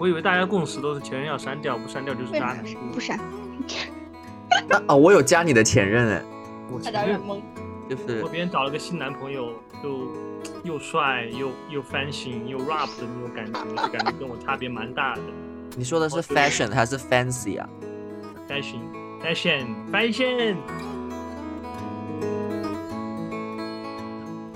[0.00, 2.64] 我以为大家共识都是前任要删掉，不删掉就是渣男。
[2.90, 3.20] 不删。
[4.86, 6.22] 啊，我有加你的前任哎。
[6.72, 7.38] 我前任懵。
[7.86, 9.52] 就是我别人找了个新男朋友，
[9.82, 10.08] 就
[10.64, 15.20] 又帅又又 fashion 又 rap 的那种感觉，就感觉跟我差别蛮大的。
[15.76, 17.68] 你说的是 fashion 还是 fancy 啊
[18.48, 20.56] ？fashion，fashion，fashion。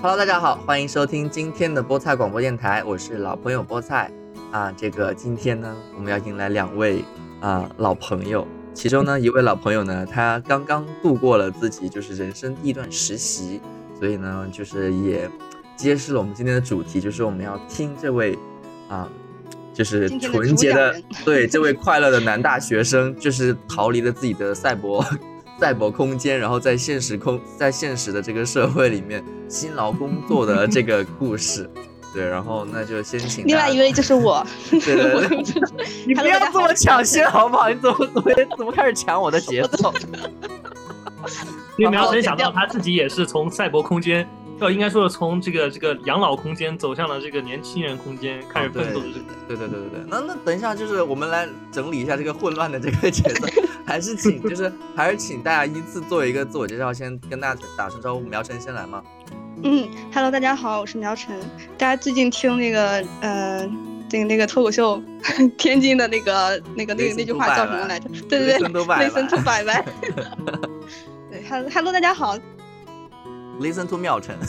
[0.01, 4.11] Hello，大家好，欢迎收听今天的菠菜广播电台，我是老朋友菠菜
[4.51, 4.71] 啊。
[4.71, 7.03] 这个今天呢，我们要迎来两位
[7.41, 13.61] 啊老朋友，其中呢一位老朋友呢，他刚刚度过了自己就是人生第一段实习，
[13.99, 15.29] 所以呢就是也
[15.75, 18.37] 揭示了我们今天的主题，就是我们要听这位
[18.89, 19.09] 啊，
[19.73, 25.05] 就是纯洁的对这位快乐的男大学生，就是逃离了自己的赛博。
[25.57, 31.69] 赛博空间，然后在现实空，在现实的这个社会里面辛劳工作的这个故事，
[32.15, 35.43] 对，然后那就先请另外一位就是我， 对对对，
[36.07, 37.69] 你不要这么抢先好不好？
[37.69, 39.93] 你怎么怎么怎么开始抢我的节奏？
[41.77, 44.25] 因为苗晨想到他自己也是从赛博空间。
[44.61, 49.25] 哦，应该说是从这个这个养老空间走向了这个年轻人空间，开始奋斗的这个。
[49.49, 49.99] 对对对对对。
[50.07, 53.47] 那那等一下，就是我们来整理一下这个混乱的这个节奏，
[53.85, 58.21] 还是请就是还是请大家依次做一个自我介绍，先跟大家打声招呼。
[58.21, 59.03] 苗晨先来吗？
[59.63, 61.35] 嗯，Hello，大家好，我是苗晨。
[61.77, 63.67] 大家最近听那个呃，
[64.09, 65.01] 这个那个脱口秀，
[65.57, 68.09] 天津的那个那个那个那句话叫什么来着？
[68.29, 69.85] 对对对，Listen to 拜拜。
[71.31, 72.37] 对，Hello，大家好。
[73.59, 74.35] Listen to 妙晨，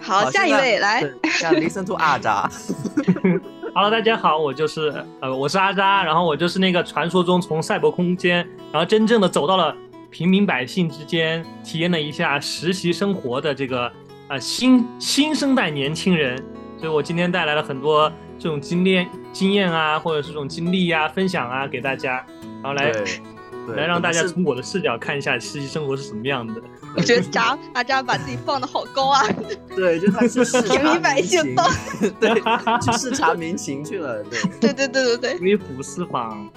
[0.00, 1.04] 好，下一位来。
[1.52, 2.50] Listen to 阿扎。
[3.74, 8.36] Hello，大家好，我就是呃，我是阿扎，然后我就是那个传说中从赛博空间，
[8.72, 9.76] 然后真正的走到了
[10.10, 13.90] 平民百姓之间，体验了一下实习生活的这个
[14.28, 16.36] 呃新新生代年轻人，
[16.78, 22.24] 所以我今天带来了很多这种经验经验啊，或者是这种经历呀，分享啊给大家，
[22.62, 22.92] 然后来。
[23.74, 26.54] 来让大家从我的视角看一下实习生活是什么样的。
[26.94, 29.26] 我觉得扎阿扎把自己放的好高啊。
[29.74, 31.42] 对，就他是平民百姓，
[32.20, 32.40] 对，
[32.80, 34.22] 去视察民情去了。
[34.22, 35.38] 对，对对对对对。
[35.40, 36.48] 微服私访，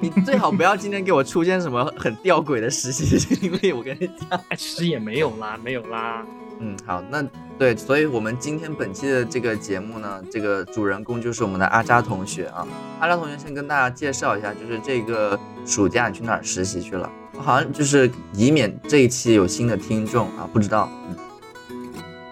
[0.00, 3.72] 你最好不要今天给我出现什么很吊诡的实习经历。
[3.72, 6.24] 我跟你讲， 哎，其实也没有啦，没有啦。
[6.58, 7.22] 嗯，好，那
[7.58, 12.66] 对，所以我们今天本期的这个节目呢，这个主人公就是我们的阿扎同学啊。
[13.00, 17.10] 阿扎同学先跟大家介绍一下，就是这个暑假你去哪儿实习去了？
[17.38, 20.90] 好像就是以免这一期有新的听众啊，不知道。
[21.08, 21.16] 嗯，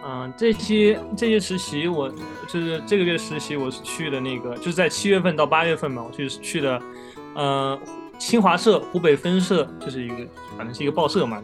[0.06, 2.10] 嗯，这期这期实习我
[2.48, 6.80] 就是这个月实习，我是去的那个，就是在七月份到八月份嘛，我去去的，
[7.34, 7.78] 呃，
[8.18, 10.16] 新华社湖北分社，就是一个
[10.56, 11.42] 反正是一个报社嘛。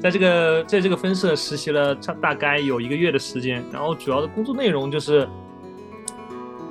[0.00, 5.28] 在这个在这个分社实习了差大概有一个月的时间，然后主要的工作内容就是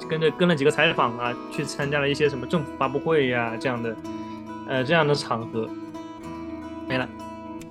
[0.09, 3.95] 跟着跟了几个采访啊，去参加了一些什么政府发布会呀这样的，
[4.67, 5.69] 呃这样的场合，
[6.87, 7.07] 没了。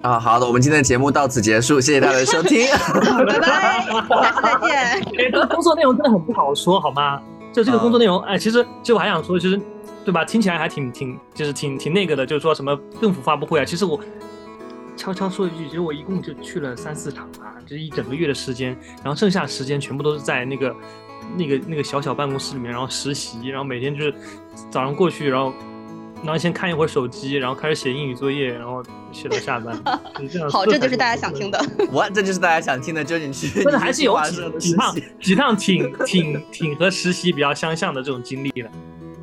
[0.00, 2.66] 啊，好的，我们今天的节目到此结束，谢谢大家的收听，
[3.28, 3.84] 拜拜，
[4.22, 5.30] 下次再见。
[5.30, 7.20] 这个工作内容真的很不好说，好吗？
[7.52, 9.60] 就这个工作内容，哎，其实其实我还想说，其实
[10.04, 10.24] 对吧？
[10.24, 14.00] 听起来还挺挺就是挺挺那个的，就是说什么政府发布会啊，其实我。
[14.96, 20.76] 悄悄说一句，其实我一共就去了三四场啊，就是一整个月的时间，然后剩下时间全部都是在那个、
[21.38, 24.14] 那个、那个小小办公室里面，然后实习，然后每天就是
[24.68, 25.54] 早上过去，然后
[26.22, 29.74] 然后先看一会儿手机，然后开始写英语作业，然后写到下班。
[30.52, 31.58] 好，这就是大家想听的。
[31.90, 33.62] 我这就是大家想听的，就你去。
[33.64, 34.36] 但是还是有几
[34.70, 38.70] 几趟几趟挺挺挺和实习比较相像的这种经历了。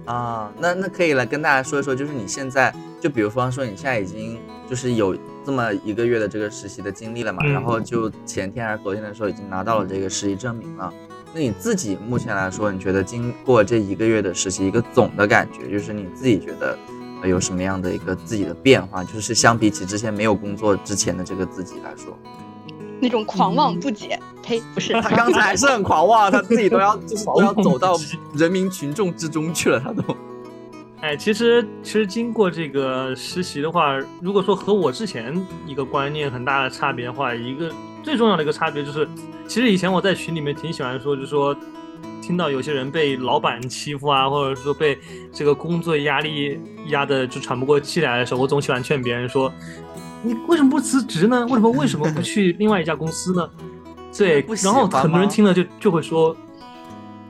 [0.07, 5.15] 啊，那那可以来跟大家说一说，就是你现在就比如方说你现在已经就是有。
[5.47, 10.93] 这么一个月的这个实习的经历了嘛，然后就前天还是昨天的时候已经拿到了这个实习证明了。
[11.33, 16.77] 那你自己目前来说，你觉得经过这一个月的实习，一个总的感觉，就是你自己觉得
[17.23, 19.05] 有什么样的一个自己的变化？
[19.05, 22.19] 就是相比起之前没有工作之前的这个自己来说，
[22.99, 27.95] 那种狂妄不解，呸，不是他刚才还是很狂妄，他自己都要就是都要走到
[28.33, 30.03] 人民群众之中去了，他都。
[30.99, 37.71] 哎，其实其实经过这个实习的话，如果说和我之前一个观念很大的差别的话，一个
[38.01, 39.07] 最重要的一个差别就是，
[39.47, 41.55] 其实以前我在群里面挺喜欢说，就是说
[42.19, 44.97] 听到有些人被老板欺负啊，或者说被
[45.31, 49.53] 这个工作压力压的就喘不过气来的时候，我总喜欢劝别人说，
[50.23, 51.45] 你为什么不辞职呢？
[51.45, 53.49] 为什么为什么不去另外一家公司呢？
[54.17, 56.35] 对，然后很多人听了就就会说。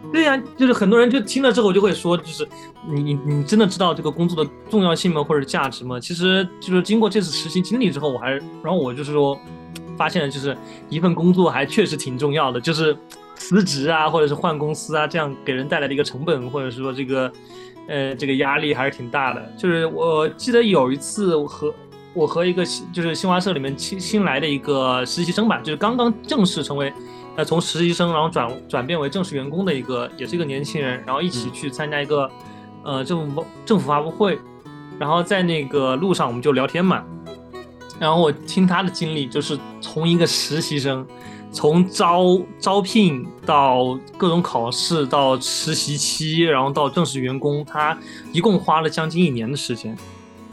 [0.10, 2.48] 对呀，就是很多人就听了之后就会说，就是
[2.88, 6.00] 你你你真的知道这个工作的重要性吗，或者价值吗？
[6.00, 9.38] 其实就是经过这次实习经历之后，我还然后我就是说，
[9.98, 10.56] 发现了就是
[10.88, 12.96] 一份工作还确实挺重要的，就是
[13.36, 17.30] 辞职啊，或者是换公司啊，这样给人带来的一个成本，或者是说这个
[17.90, 19.46] 呃这个压力还是挺大的。
[19.58, 21.74] 就是我记得有一次我和
[22.18, 26.92] 我和一个就是新华社里面新新来的一个实习生吧，就是刚刚正式成为
[27.36, 32.28] 呃从实习生然后转转变为正式员工的一个，也是一个年轻人，然后一起去参加一个
[32.84, 34.40] 呃政府政府发布会，
[34.98, 37.04] 然后在那个路上我们就聊天嘛。
[38.00, 41.06] 然后我听他的经历，就是从一个实习生，
[41.52, 47.96] 从招招聘到各种考试，到实习期，然后到正式员工，他
[48.32, 49.96] 一共花了将近一年的时间。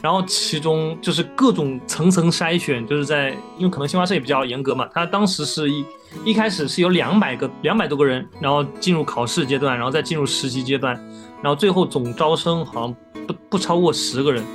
[0.05, 5.83] 然后其中就是各种层层筛选，就是在因为可能新华社也比较严格嘛，他当时是一
[6.23, 10.93] 一开始是有两百个两百多个人，然后进入考试阶段，然后再进入实习阶段，
[11.41, 14.45] 然后最后总招生好像不不超过十个人。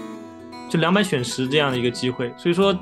[0.69, 2.73] 就两百选十这样的一个机会，所以说，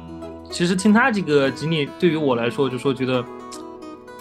[0.51, 3.25] 其实听他这个经历，对于我来说，就说觉得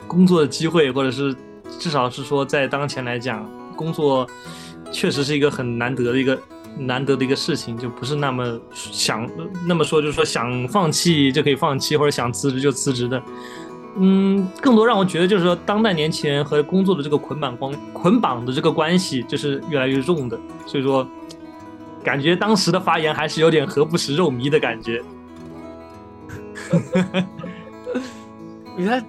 [0.07, 1.35] 工作的机会，或者是
[1.77, 3.45] 至少是说在当前来讲，
[3.75, 4.25] 工作
[4.89, 6.39] 确实是一个很难得的一个
[6.79, 9.29] 难得的一个事情，就不是那么想
[9.67, 13.21] 那么说，就是说想放弃就可以放弃，或者想辞职就辞职的。
[13.97, 20.39] 嗯，更多让我觉得就是说，当代年轻人和工作的这个捆绑关捆绑的这个关系，就是越来越重的。
[20.65, 21.07] 所以说。
[22.03, 25.03] 感觉当时的发言还是有点“何不食肉糜”的感觉。
[28.77, 29.03] 原来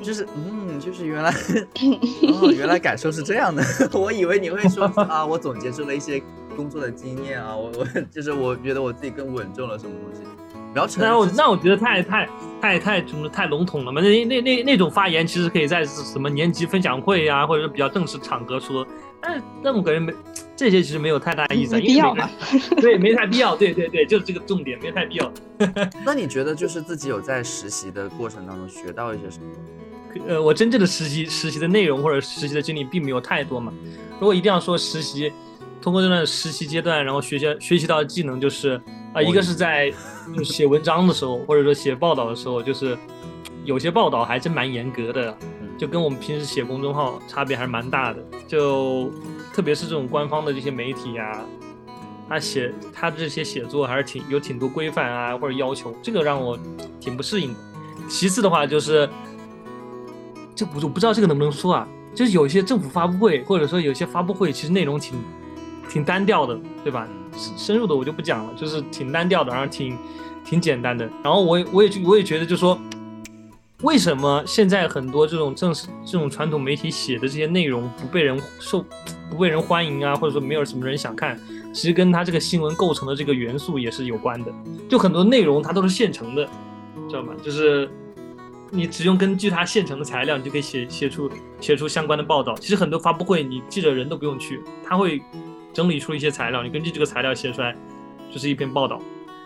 [0.00, 1.30] 就是嗯，就是原来
[2.26, 3.62] 哦，原来感受是这样的。
[3.94, 6.20] 我以为你会说啊，我总结出了一些
[6.56, 10.22] 工作的经验啊，我我就是我觉得我自己更稳重了什么东西。
[10.74, 12.26] 然后那我那我觉得太太
[12.60, 14.00] 太太什么太笼统了嘛？
[14.00, 18.86] 那那那那种发言其实可以在什么年级分享会呀，或者是比较正式场合说。
[19.20, 20.12] 但是那么个人没
[20.56, 22.28] 这些，其实没有太大意思，没必要嘛。
[22.80, 23.54] 对，没太必要。
[23.54, 25.32] 对对对，就是这个重点，没太必要。
[26.04, 30.24] 那你觉得，就是自己有在实习的过程当中学到一些什么？
[30.26, 33.72] 呃，我真正的实习实习的内容或者实习的经历并没有太多嘛。
[34.18, 35.32] 如果一定要说实习，
[35.82, 38.80] 通过这段实习阶段，然后学习学习到的技能就是
[39.12, 39.92] 啊，一个是在
[40.44, 42.96] 写文章的时候， 或者说写报道的时候，就是
[43.64, 45.36] 有些报道还真蛮严格的。
[45.78, 49.10] 就跟我们平时写公众号差别还是蛮大的，就
[49.52, 51.40] 特别是这种官方的这些媒体呀，
[52.28, 56.56] 他写他这些写作还是挺有挺多规范啊或者要求，这个让我
[57.00, 57.58] 挺不适应的。
[58.08, 59.08] 其次的话就是，
[60.54, 65.18] 这我我不知道这个能不能说啊，就是有一些政府发布会或者说有些发布会其实内容挺
[65.92, 67.06] 挺单调的，对吧？
[67.56, 69.98] 深入的我就不讲了，就是挺单调的，然后挺
[70.44, 71.04] 挺简单的。
[71.22, 72.78] 然后我也我也我也觉得就说。
[73.82, 78.84] 为什么现在很多这种正式、这种传统媒体写的这些内容不被人受、
[79.28, 80.14] 不被人欢迎啊？
[80.14, 81.36] 或者说没有什么人想看？
[81.74, 84.52] 其实跟他这个新闻构成的这个元素也是有关的。
[84.88, 86.48] 就很多内容它都是现成的，
[87.08, 87.32] 知道吗？
[87.42, 87.90] 就是
[88.70, 91.28] 你只用根据它现成的材料，你就可以写写出
[91.60, 92.54] 写出相关的报道。
[92.54, 95.20] 其实很多发布会，你记者人都不用去，他会
[95.72, 97.76] 整理出一些材料，你根据这个材料写出来
[98.30, 99.00] 就是一篇报道。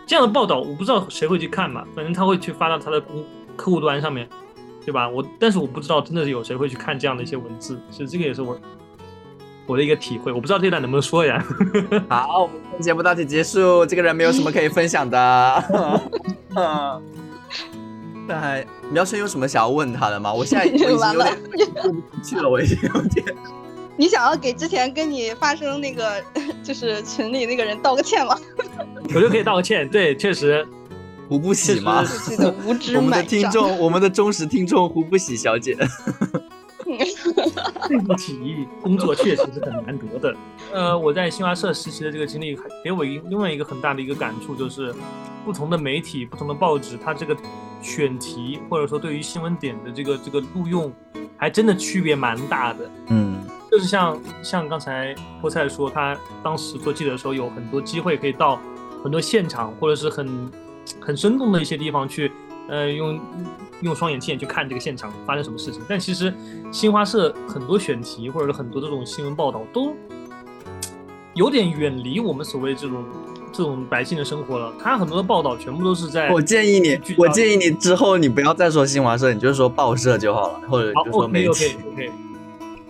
[0.05, 3.23] 这样的报道我不知道谁会去看嘛，反正他会去发到他的公。
[3.57, 4.29] 客户端上面，
[4.85, 5.09] 对吧？
[5.09, 8.55] 我但是我不知道真的是有谁会去看这样的一些文字，其实这个也是我
[9.65, 10.31] 我的一个体会。
[10.31, 11.43] 我不知道这段能不能说呀？
[12.07, 13.83] 好，我们节目到此结束。
[13.83, 15.63] 这个人没有什么可以分享的。
[16.55, 17.01] 嗯，
[18.29, 20.31] 那还苗生有什么想要问他的吗？
[20.31, 21.15] 我现在已经有点
[21.81, 23.25] 过不去了，我已经有点。
[23.97, 26.23] 你想要给之前跟你发生那个
[26.63, 28.37] 就是群里那个人道个歉吗？
[29.13, 30.65] 我就可以道个歉，对，确实。
[31.29, 32.05] 胡不喜吗？
[32.95, 35.75] 我们的听众，我们的忠实听众胡不喜小姐。
[37.89, 40.33] 对不起，工作确实是很难得的。
[40.71, 44.95] 呃，我在新华社实习的这个经历，给我一另外一个很大的一个感触，就是
[45.43, 47.35] 不同的媒体、不同的报纸，它这个
[47.81, 50.89] 选题或者说对于新闻点的这个这个录用，
[51.35, 52.89] 还真的区别蛮大的。
[53.07, 53.36] 嗯，
[53.77, 58.59] 就是像像刚才菠菜说，他当时做记者的时候，有很多机会可以到
[59.03, 60.51] 很多现场，或者是很。
[61.01, 62.31] 很生动的一些地方去，
[62.69, 63.19] 呃，用
[63.81, 65.81] 用双眼睛去看这个现场发生什么事情。
[65.85, 66.33] 但其实
[66.71, 69.93] 新华社很多选题或者是很多这种新闻报道都
[71.33, 73.03] 有点远离我们所谓这种
[73.51, 74.73] 这种百姓的生活了。
[74.81, 76.31] 他很多的报道全部都是在……
[76.31, 81.49] 我建议你，我建议你之后你不要再说新华社，你就说报社就好了，或者就说媒体。
[81.49, 82.11] OK OK OK。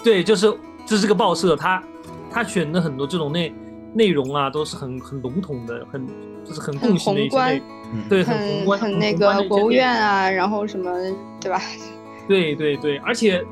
[0.04, 0.56] 对，就是
[0.88, 1.84] 就是这个报社，他
[2.32, 3.54] 他选的很多这种内
[3.94, 6.08] 内容啊，都是很很笼统的，很。
[6.48, 7.62] 就是很共性的一些，
[8.08, 10.90] 对，很宏观、很那个国务院啊，然后什么，
[11.42, 11.62] 对吧？
[12.26, 13.44] 对对对，而且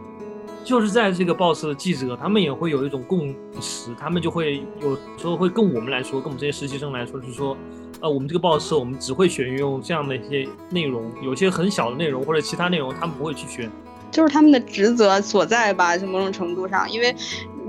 [0.63, 7.57] 就是在这个报社的记者，他们也会有一种共识，他们就会有时候会跟我们来说，跟我们这些实习生来说，就是说，
[7.99, 13.69] 呃，我们这个报社，我们只会选用这样的一些内容，有些很小的内容或者其他内容，他们不会去选。
[14.15, 17.13] 就是他们的职责所在吧，就某种程度上，因为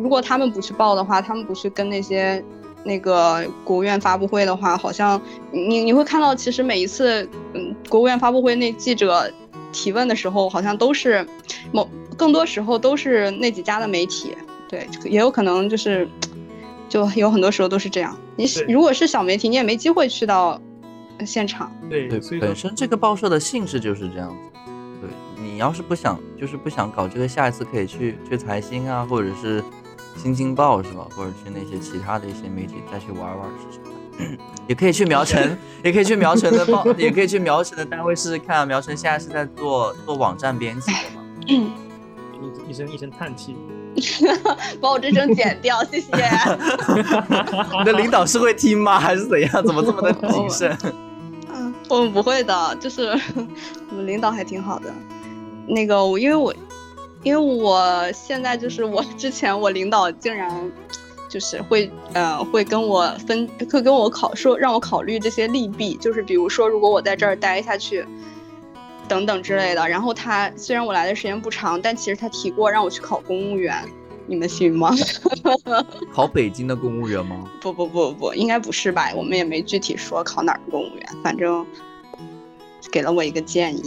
[0.00, 2.40] 如果他们不去报的话，他们不去跟那些
[2.84, 9.28] 那个国务院发布会的话，好像你你会看到，其实每一次嗯国务院发布会那记者
[9.72, 11.26] 提问的时候，好像都是
[11.72, 14.32] 某更多时候都是那几家的媒体，
[14.68, 16.08] 对，也有可能就是
[16.88, 18.16] 就有很多时候都是这样。
[18.36, 20.60] 你如果是小媒体，你也没机会去到
[21.26, 21.72] 现场。
[21.90, 24.55] 对对，本身这个报社的性质就是这样子。
[25.56, 29.64] 你要是不想，就是不想搞这个，下一次可以去去财新啊，或者是
[30.14, 31.06] 新京报是吧？
[31.16, 34.38] 或者去那些其他的一些媒体再去玩玩试试看。
[34.68, 38.68] 也可以去苗城， 也可以去苗城的报，也可以去苗城的单位试试看。
[38.68, 41.24] 苗城现在是在做做网站编辑的吗？
[41.46, 43.56] 一一声一声叹气，
[44.78, 46.12] 把我这声剪掉，谢谢。
[47.78, 49.00] 你的领导是会听吗？
[49.00, 49.50] 还是怎样？
[49.64, 50.76] 怎么这么的谨慎？
[51.54, 53.18] 嗯，我们不会的，就是
[53.88, 54.92] 我们领导还挺好的。
[55.66, 56.54] 那个我因为我，
[57.22, 60.48] 因为我现在就是我 之前我领导竟然，
[61.28, 68.06] 就是会呃会跟我分会跟我考说让我考虑这些利弊，就是比如说如果我在这儿待下去，
[69.08, 69.88] 等等之类的。
[69.88, 73.84] 然后他虽然我来的时间不长，但其实他提过让我去考公务员，
[74.26, 74.94] 你们信吗？
[76.14, 77.44] 考北京的公务员吗？
[77.60, 79.12] 不不不不，应该不是吧？
[79.16, 81.66] 我们也没具体说考哪儿的公务员，反正
[82.92, 83.82] 给了我一个建议。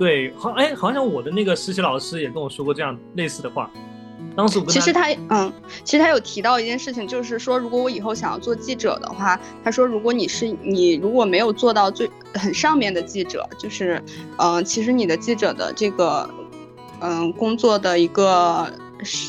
[0.00, 3.70] 对，好，哎，好像我的那个实习老师也跟我说过这样类似的话。
[4.34, 5.52] 当时其实他，嗯，
[5.84, 14.02] 其实他有提到一件事情，就是说，如果我以后想要做记者的话，他说，如果你是你如果没有做到最很上面的记者，就是，
[14.38, 16.30] 嗯，其实你的记者的这个，
[17.00, 18.72] 嗯，工作的一个，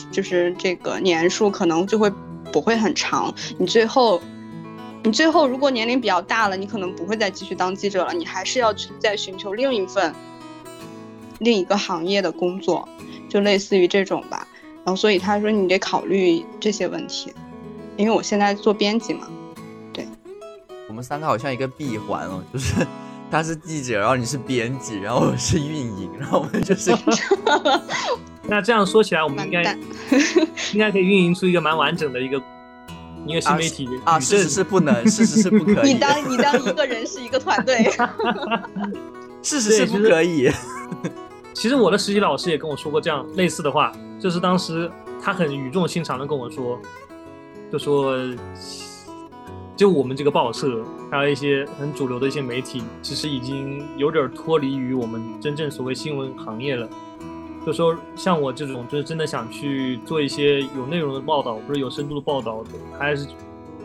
[0.09, 2.09] 就是这个年数可能就会
[2.49, 3.33] 不会很长。
[3.57, 4.21] 你最后，
[5.03, 10.15] 你最后如果年龄比较大了，你可能不会再继续当记者了，你还是要去再寻求另一份。
[11.41, 12.87] 另一个行业的工作，
[13.27, 14.47] 就类似于这种吧。
[14.85, 17.33] 然后，所以他说你得考虑这些问题，
[17.97, 19.27] 因为我现在做编辑嘛。
[19.91, 20.07] 对，
[20.87, 22.87] 我们三个好像一个闭环哦，就是
[23.29, 26.91] 他是记者，然后你是编辑，然后我是运营，然后我们就是。
[28.47, 29.77] 那这样说起来，我们应该
[30.73, 32.41] 应该可以运营出一个蛮完整的一个
[33.25, 34.19] 一个新媒体啊。
[34.19, 35.93] 事实是不能， 事实是不可以。
[35.93, 37.89] 你当你当一个人是一个团队，
[39.43, 40.51] 事实是不可以。
[41.53, 44.89] 其实我的实习老师也跟我说过这样类似的话，就是当时
[45.21, 46.79] 他很语重心长的跟我说，
[47.71, 48.17] 就说，
[49.75, 56.89] 就我们这个报社，还有一些很主流的一些媒体，其实已经有点脱离于我们真正所谓新闻行业了。
[57.63, 63.27] 就说像我这种，就是真的想去做一些有内容的报道，或者有深度的报道的，还是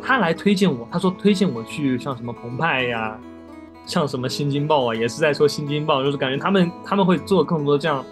[0.03, 3.19] 他来推荐我，他说推荐我去像什么澎湃呀。
[3.87, 8.05] 像什么新京报啊，也是在说新京报，就是感觉他们他们会做更多这样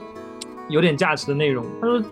[0.68, 1.66] 有点价值的内容。
[1.80, 2.02] 他说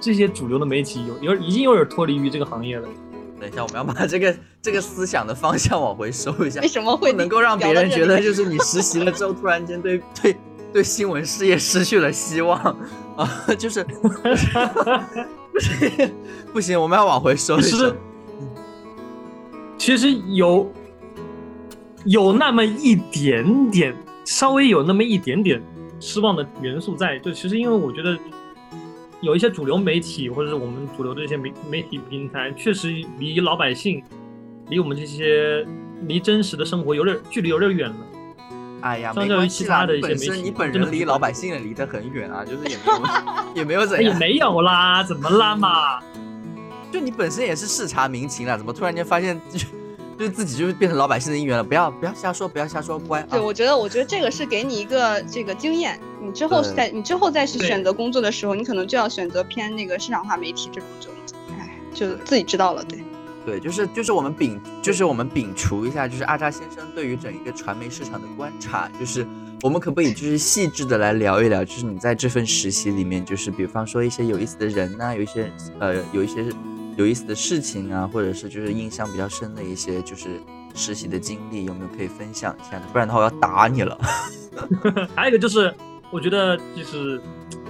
[0.00, 2.88] 这些主流的媒体有有已经有点脱离于这个行业了。
[3.40, 6.60] 等一下，我们要把这个这个思想的方向往回收一下。
[6.60, 10.36] 为什么会能够让别人觉得就是你实习了之后突然间对 对
[10.72, 12.56] 对新闻事业失去了希望
[13.16, 13.28] 啊？
[13.58, 13.84] 就是
[15.52, 16.12] 不行
[16.54, 17.60] 不行，我们要往回收。
[17.60, 17.94] 其实
[19.76, 20.72] 其实有。
[22.04, 23.94] 有那么一点点，
[24.24, 25.62] 稍微有那么一点点
[26.00, 28.18] 失望的元素在，就其实因为我觉得
[29.20, 34.02] 有一些主流媒体或者是我们主流的一些媒媒体平台，确实离老百姓，
[34.68, 35.66] 离我们这些
[36.06, 37.96] 离真实的生活有点距离有点远了。
[38.80, 43.02] 哎呀，相较于其他的一些媒体，你本人离老百姓也离得很远啊，就是也没有
[43.54, 46.00] 也没有怎样，也没有啦，怎么啦嘛？
[46.90, 49.40] 就你本身也是视察民情了，怎么突然间发现？
[50.18, 53.22] 就自己就是变成老百姓的一员了，不要不要瞎说，不要瞎说，乖。
[53.22, 61.10] 对，我觉得我觉得这个是给你一个这个经验，你之后再你之后再去选择工作的时候，你可能就要选择偏那个市场化媒体这种就，
[61.58, 63.02] 哎，就自己知道了，对。
[63.44, 69.26] 对，就是就是我们摒就是我们摒除一下，就是阿扎先生对于整一个传媒市场的观察，就是
[69.62, 75.50] 我们可不可以就是细致的来聊一聊，就是你在这份实习里面，就是比方说一些有意思的人呐，有一些
[75.80, 76.46] 呃有一些。
[76.96, 80.40] 有意思的事情啊，或者是就是印象比较深的一些就是
[80.74, 82.86] 实习的经历，有没有可以分享一下的？
[82.92, 83.98] 不然的话我要打你了。
[85.16, 85.74] 还有一个就是，
[86.10, 87.20] 我觉得就是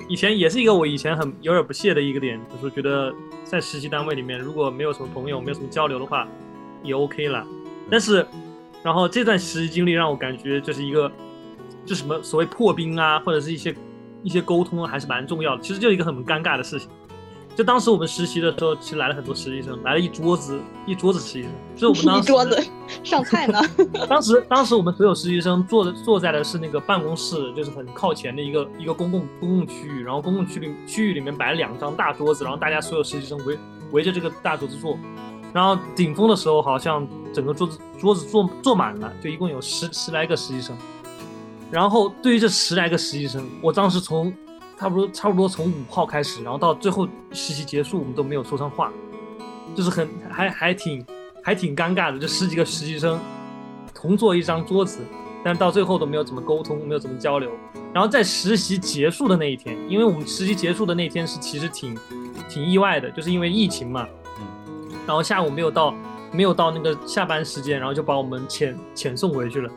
[0.08, 3.14] 以前也是一个我以前很有点不屑的一个点，就是觉得
[3.44, 6.26] 在实习单位里面如果没有什么朋友，没有什么交流的话，
[6.82, 7.46] 也 OK 了。
[7.90, 8.26] 但是，
[8.82, 11.10] 然后这段实习经历让我感觉就是一个，
[11.86, 13.74] 就什么所谓破冰啊，或者是一些
[14.22, 15.62] 一些沟通还是蛮重要的。
[15.62, 16.88] 其实就是一个很尴尬的事情。
[17.54, 21.50] 就当时我们实习的时候，其实来了很多实习生，来了一桌子一桌子实习生。
[21.76, 22.66] 就是我们当时 一桌子
[23.04, 23.60] 上菜呢。
[24.08, 33.58] 当时当时我们所有实习生坐的坐在的是那个办公室，就是很靠前的一个一个公共公共区域，然后公共区里区域里面摆了两张大桌子，然后大家所有实习生围
[33.92, 34.96] 围着这个大桌子坐。
[35.52, 40.74] 然后顶峰的时候，好像整个桌子桌子坐坐满了，就一共有十十来个实习生。
[41.70, 44.32] 然后对于这十来个实习生，我当时从
[44.78, 48.90] 差不多差不多从五号开始，然后到最后实习结束，我们都没有说上话，
[49.74, 51.04] 就是很还还挺
[51.42, 52.18] 还挺尴尬的。
[52.18, 53.18] 就十几个实习生
[53.94, 55.00] 同坐一张桌子，
[55.44, 57.50] 但是到最后都没有怎么沟通，没有怎么交流。
[57.92, 61.96] 然后在实习结束的那一天，因为我们实习结束的那天是其实挺
[62.48, 64.08] 挺意外的，就是因为疫情嘛。
[65.06, 65.94] 然后下午没有到，
[66.32, 69.70] 没有到那个下班时间，然后就把我们遣遣送回去了。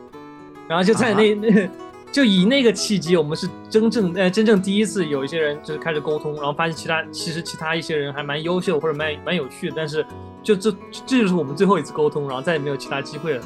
[0.68, 1.68] 然后就在那那，
[2.12, 10.04] 就以那个契机，我们是真正呃真正第一次有一些人就是开始沟通，然后发现其他其实其他一些人还蛮优秀或者蛮蛮有趣的，但是
[10.42, 10.70] 就这
[11.06, 13.44] 这就是我们最后一次沟通，然后再也没有其他机会了。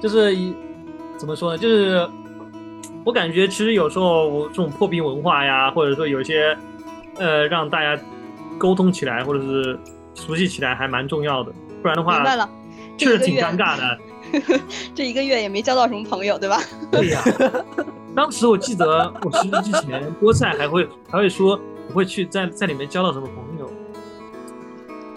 [0.00, 0.36] 就是
[1.16, 1.58] 怎么说呢？
[1.58, 2.08] 就是
[3.04, 6.56] 我感觉其实有时候这种破冰文化呀，或者说有些
[7.16, 8.00] 呃让大家
[8.58, 9.78] 沟通起来，或者是。
[10.14, 12.24] 熟悉起来还蛮重要的，不然的话，
[12.96, 13.98] 确实挺尴尬的。
[14.94, 16.60] 这一个月也没交到什么朋友，对吧？
[16.90, 17.22] 对呀。
[18.14, 21.58] 当时我记得我实习之前，菠菜还会还会说
[21.88, 23.70] 不会去在在里面交到什么朋友。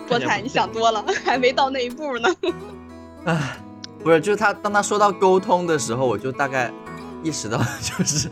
[0.07, 2.29] 菠菜，你想多了，还没到那一步呢。
[3.25, 3.57] 唉，
[4.03, 6.71] 不是，就是他当他说到沟通的时候，我就大概
[7.23, 8.29] 意识到就是。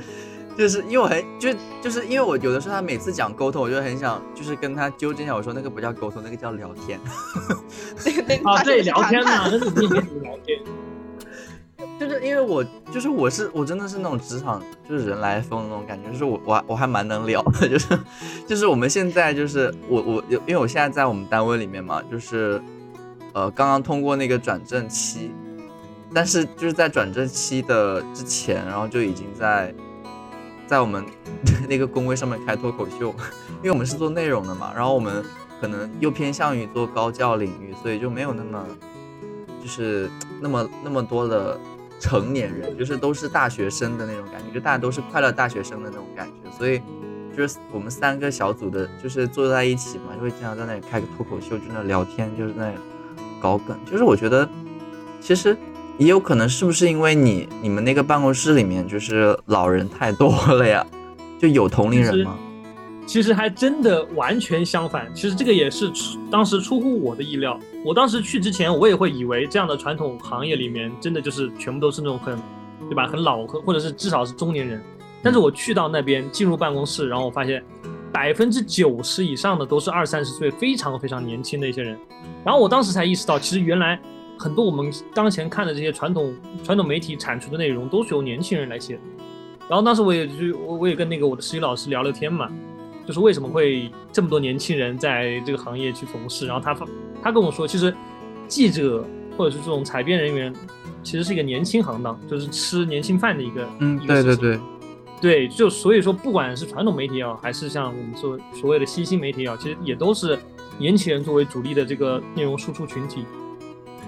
[0.57, 6.99] 就是因为我很就就是因为我有的时候他每次讲沟通，我就很想就是跟他纠正一下，我说那个不叫沟通，那个叫聊天。
[8.43, 9.89] 啊，对，聊天嘛，那是边
[10.21, 10.58] 聊天。
[11.99, 17.99] 就是因为我就是我是我真的是那种职场就是人来疯的那种感觉，就是我我我还蛮能聊的， 就是
[18.47, 22.61] 就是我们现在就是我我因为我现在在我们单位里面嘛，就是
[23.33, 25.31] 呃刚刚通过那个转正期，
[26.13, 29.73] 但是就是在转正期的之前，然后就已经在。
[30.67, 31.03] 在我们
[31.67, 33.07] 那个工位上面开脱口秀，
[33.55, 35.25] 因为我们是做内容的嘛，然后我们
[35.59, 38.63] 可能又偏向于做高教领域，所以就没有那么
[39.61, 40.09] 就是
[40.41, 41.59] 那么那么多的
[41.99, 46.81] 成年人，就是都是大学生的那种感觉，就大家都是快乐大学生的那种感觉，所以
[47.35, 52.71] 就是我们三个小组的，就是坐在一起嘛，就会经常在那里开个脱口秀，就那聊天，就是那
[53.41, 54.47] 搞梗，就是我觉得
[55.19, 55.55] 其实。
[55.99, 60.87] 也有可能是不是因为你你们那个办公室里面就是老人太多了呀？
[61.37, 62.39] 就有同龄人吗？
[63.09, 65.11] 其实还真的完全相反。
[65.15, 65.91] 其实这个也是
[66.29, 67.59] 当时出乎我的意料。
[67.83, 72.37] 我当时去之前，我也会以为这样的传统行业里面真的就是全部都是那种很，
[72.87, 73.07] 对吧？
[73.07, 74.79] 很老或者是至少是中年人。
[75.23, 77.63] 但是我去到那边进入办公室，然后我发现
[78.13, 81.97] 百分之九十以上的都是二三十岁，非常非常年轻的一些人。
[82.45, 83.99] 然后我当时才意识到，其实原来。
[84.41, 88.97] 很多我们当前看的这些传统传统媒体产出的内容都是由年轻人来写，
[89.67, 92.49] 然后当时我也去我我也跟那个我的实习老师聊聊天嘛，
[93.09, 96.77] 就是为什么会这么多年轻人在这个行业去从事，然后他
[97.23, 97.91] 他跟我说，其实
[98.47, 99.03] 记者
[99.35, 100.53] 或者是这种采编人员，
[101.01, 104.59] 其实是一个年轻行当，就是吃年轻饭的一个嗯对对对
[105.19, 110.37] 对，就所以说不管是传统媒体也好，还是像我们说所谓的新兴媒体也好，其实也都是
[110.77, 113.25] 年轻人作为主力的这个内容输出群体。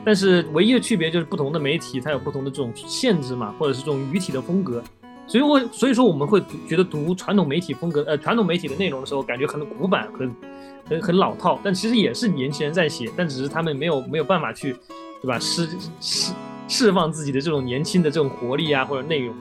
[0.06, 4.84] 但是唯一的区别就是不同的媒体它有不同的这种限制嘛，或者是这种语体的风格，
[5.28, 10.36] 所以我所以说我们会觉得读传统媒体风格呃传统媒体的内容的时候，感觉很古板，很
[10.90, 14.76] 很很老套，但其实也是年轻人在写，但只是他们没有没有办法去，
[15.22, 15.40] 对吧？
[15.40, 15.70] 释
[16.02, 16.34] 释
[16.68, 19.34] 释放自己的这种年轻的这种活力啊或者内容。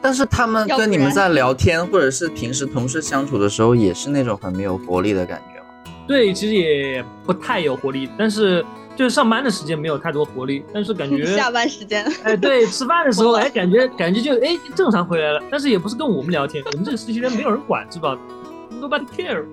[0.00, 5.66] 但是他们跟你们在聊天或者是平时同事相处的时候，也是那种很没有活力的感觉吗？
[6.06, 8.64] 对，其实也不太有活力，但是。
[8.98, 18.18] 就是上班的时间没有太多活力，但是感觉 下班时间，哎，对，吃饭的时候， 哎，感觉感觉就哎正常回来了，但是也不是跟我们聊天，我们这个实习生没有人管，是吧
[18.72, 19.44] ？Nobody care。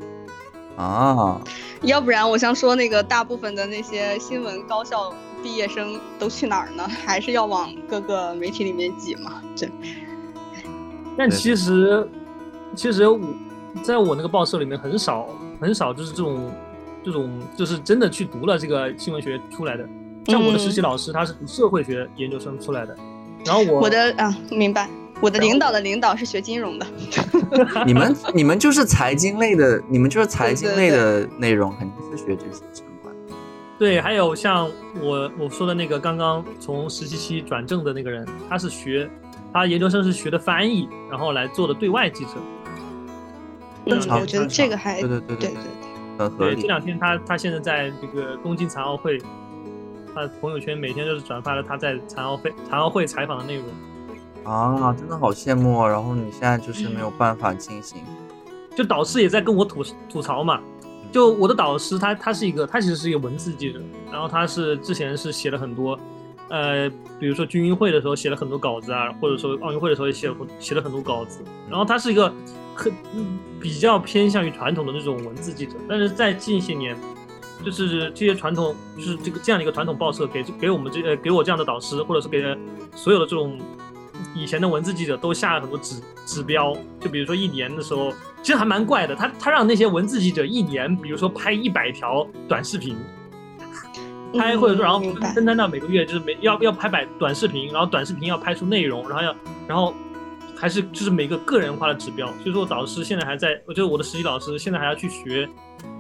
[0.78, 1.40] 啊，
[1.84, 6.84] 要不然我想说那个大部分的那些新闻高校毕业生都去哪儿呢？
[7.06, 9.44] 还是要往各个媒体里面挤嘛？
[9.56, 9.70] 这，
[11.16, 12.10] 但其实
[12.74, 13.20] 其实我
[13.84, 15.28] 在我那个报社里面很少
[15.62, 16.52] 很少就是这种。
[17.06, 19.88] 这种就是真的去读了这个新闻学出来的，
[20.26, 22.98] 像我的实习老师，他是读社会学研究生出来的。
[23.46, 24.90] 然后我我的啊，明白。
[25.22, 26.86] 我的领导的领导是学金融的。
[27.88, 33.16] 你们你们就是财经类的，你们就是财经类的内容，肯定是学这些相关。
[33.80, 34.70] 对，还有像
[35.02, 39.10] 我我说的那个刚刚从实习期转正的那个人，他是学
[39.54, 42.32] 他研究生是学的翻译，然后来做的对外记者。
[43.86, 45.85] 嗯，我觉得这个还对对对对对。
[46.18, 46.56] 很合理。
[46.56, 49.18] 对，这两天他他现在在这个东京残奥会，
[50.14, 53.66] 他朋友圈每天就是转发了他在残奥会残奥会采访的内容。
[54.44, 55.90] 啊，真的好羡慕啊！
[55.90, 58.00] 然后你现在就是没有办法进行，
[58.76, 60.62] 就导师也在跟我吐吐槽嘛。
[61.12, 65.98] 就我的导师，他他是一个，他其实是一个文字记者，然后他是之前是写了很多，
[66.50, 71.44] 呃，比如说军运会的时候写了很多稿子啊，或者说奥运会的时候也写了写了很多稿子。
[71.70, 72.32] 然后他是一个
[72.76, 72.92] 很
[73.60, 76.96] 比较偏向于传统的那种文字记者，但是在近些年，
[77.64, 82.44] 就是这些传统，就是这个这样的一个传统报社给给我们这呃给我这样的导师，或者是给
[82.96, 83.58] 所有的这种。
[84.34, 89.16] 以前的文字记者都下了很多指指标，就比如说一年的时候，其实还蛮怪的。
[89.16, 92.96] 他他让那些文字记者一年，比如说拍一百条短视频，
[94.38, 95.00] 拍或者说然后
[95.34, 99.36] 分摊到每个月，就是每要要拍百短视频，然后短视频要拍出内容，然后要
[99.68, 99.94] 然后
[100.56, 102.28] 还是就是每个个人化的指标。
[102.44, 105.48] 所以说导师现在还在，我觉得我的实习老师现在还要去学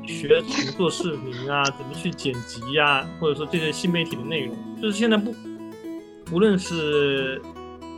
[0.05, 5.33] 学怎么做视频啊，怎么去剪辑呀，或者说这些新媒体的内容，就是现在不
[6.31, 7.41] 无论是。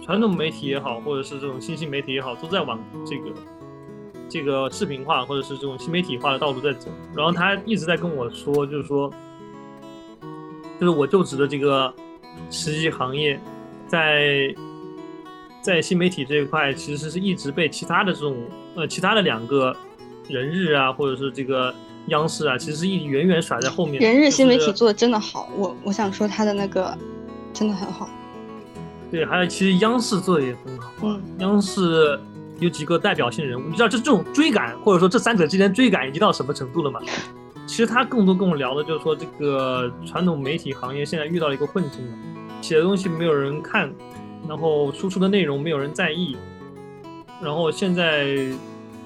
[0.06, 3.30] 传统媒体也好，或者是这种新兴媒体也好，都在往这个
[4.30, 6.90] 这个视频化或者是这种新媒体化的道路在走。
[7.14, 9.12] 然后他一直在跟我说，就是说，
[10.80, 11.94] 就是我就职的这个
[12.50, 13.40] 实习行业，
[13.88, 14.54] 在
[15.62, 18.38] 在新媒体这一块，其实是一直被其他的这种
[18.76, 19.76] 呃其他的两个
[20.28, 21.74] 人日啊，或者是这个
[22.08, 24.02] 央视啊，其实是一远远甩在后面。
[24.02, 26.96] 人日新媒体做的真的好，我我想说他的那个
[27.52, 28.08] 真的很好。
[29.10, 30.92] 对，还有其实央视做的也很好。
[31.02, 32.20] 嗯，央视
[32.60, 37.00] 有几个代表性人物，你知道这这种追赶，或者说这三者之间追赶已经到什么程度了吗？
[37.68, 42.14] 其实他更多跟我聊的就是说，这个传统媒体行业现在遇到一个困境了，
[42.62, 43.94] 写的东西没有人看，
[44.48, 46.36] 然后输出的内容没有人在意，
[47.44, 48.36] 然后现在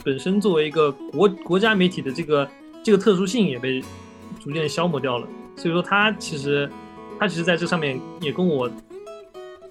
[0.05, 2.47] 本身作为一个国国家媒体的这个
[2.83, 3.83] 这个特殊性也被
[4.39, 5.27] 逐渐消磨掉了。
[5.57, 6.69] 所以说他其实
[7.19, 8.71] 他其实在这上面也跟我。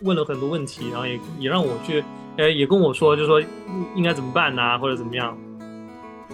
[0.03, 2.03] 问了很多问题，然后也也让我去，
[2.38, 3.38] 呃，也跟我说，就说
[3.94, 5.37] 应该怎么办呐，或者怎么样。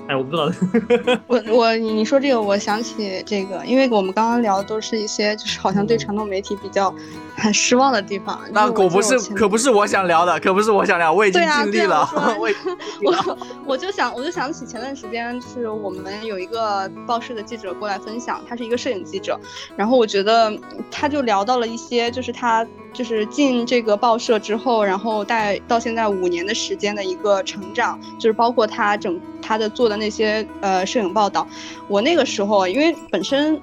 [0.09, 0.51] 哎，我不知道。
[1.27, 6.95] 我我你说这个，我想起这个，因为我们刚刚聊的都是一些，就是好像对传统媒体比较
[7.37, 8.41] 很失望的地方。
[8.53, 12.09] 那可不是，可不是我想聊的，可不是我想聊，我已经尽力了。
[12.39, 12.49] 我
[13.05, 19.37] 我我就想，我就想起前段时间，是我们有一个报社的记者过来分享，他是一个摄影记者，
[19.77, 20.57] 然后我觉得
[20.91, 29.97] 他就聊到了一些，就是他就是进这个报社之后，然后带到现在五年的时间的一个成长，就是包括他整他的做的。
[29.97, 31.49] 那些呃摄影报道，
[31.89, 33.59] 我那个时候因为本身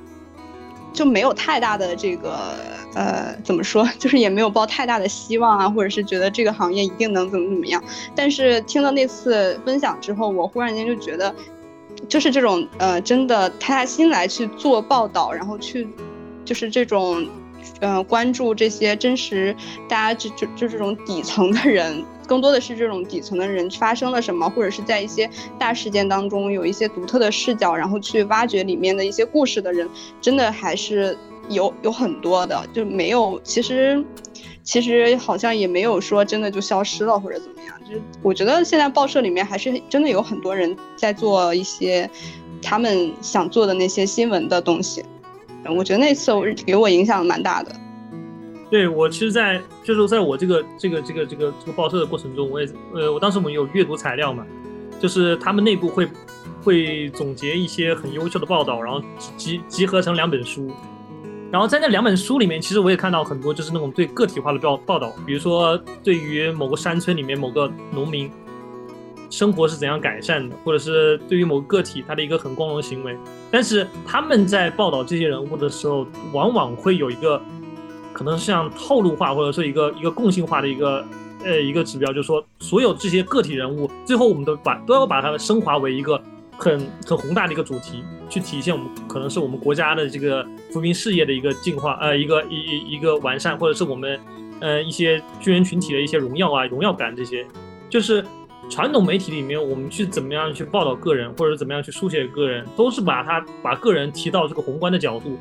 [0.94, 2.56] 就没有太大的这个
[2.94, 7.84] 呃怎么说，就是也没有抱太大的希望啊，或者是觉得这个行业一定能怎么怎么样。
[8.16, 11.34] 但是听了那次分享之后，我忽然间就觉得，
[12.08, 15.88] 就是这种呃真的塌下心来去做报道，然后去
[16.46, 17.28] 就是这种。
[17.80, 19.56] 嗯，关注这些真实，
[19.88, 29.90] 大家就就就这种底层的人，更多的是这种底层的人发生了什么，或者是在一些大事件当中有一些独特的视角，然后去挖掘里面的一些故事的人，
[30.22, 31.18] 真的还是
[31.50, 34.04] 有有很多的，就没有其实
[34.64, 42.10] 其实好像也没有说真的就消失了或者怎么样，就是我觉得现在报社里面还是真的有很多人在做一些
[42.62, 45.04] 他们想做的那些新闻的东西。
[45.78, 47.72] 我觉得那次我给我影响蛮大的。
[48.74, 54.44] 对我，其实，在就是在我这个这个这个这个这个报社的过程中，我也呃，我当时我们有阅读材料嘛，
[55.00, 56.10] 就是他们内部会
[56.64, 59.00] 会总结一些很优秀的报道，然后
[59.38, 60.72] 集集合成两本书。
[61.52, 68.28] 然后在那两本书里面，其实我也看到很多就是那种对个体化的报报道，比如说对于某个山村里面某个农民。
[69.30, 73.18] 生活是怎样改善的，或者是对于某个个体他的一个很光荣的行为，
[73.50, 77.42] 但是他们在报道这些人物的时候，往往会有一个
[78.14, 81.04] 可能是像套路化，或者说一个一个共性化的一个
[81.44, 86.22] 呃一个指标，就是说所有这些个体人物，最后我们都把都要把它升华为一个
[86.58, 94.20] 很很宏大的一个主题，去体现我们可能是我们国家的这个扶贫事业的一个进化，呃一个一一个完善，或者是我们
[94.60, 97.46] 呃一些军人群体的一些荣耀啊荣耀感这些，
[97.90, 98.24] 就是。
[98.74, 105.38] 传统媒体里面，我们去怎么样去报道个人，或者怎么样去书写个人，都是把他把个人提到这个宏观的角度。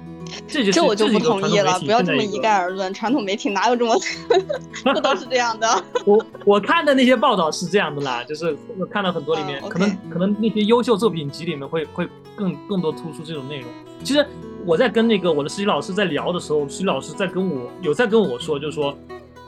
[0.47, 2.93] 这就这我就不同意了，不要这么一概而论。
[2.93, 3.95] 传统媒体哪有这么
[4.93, 5.67] 不都是这样的？
[6.05, 13.69] 我我看的那些报道是这样的啦，就是我看了很多里面，可能可能那些优秀作品集里面会会更更多突出这种内容。
[14.05, 14.27] 其实
[14.67, 18.95] 我在跟那个我的实习老师在聊的时候，实习老师在跟我有在跟我说，就是说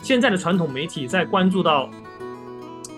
[0.01, 1.91] 现在的传统媒体在关注到。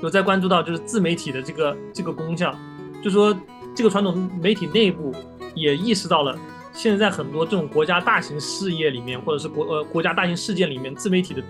[0.03, 2.55] 有在关注到就是自媒体的这个这个功效，
[3.03, 3.37] 就说
[3.75, 5.15] 这个传统媒体内部
[5.55, 6.39] 也意识到了，
[6.73, 11.43] 现在很多这种国家大型事业里面，或者是国呃国家大型事件里面，自媒体的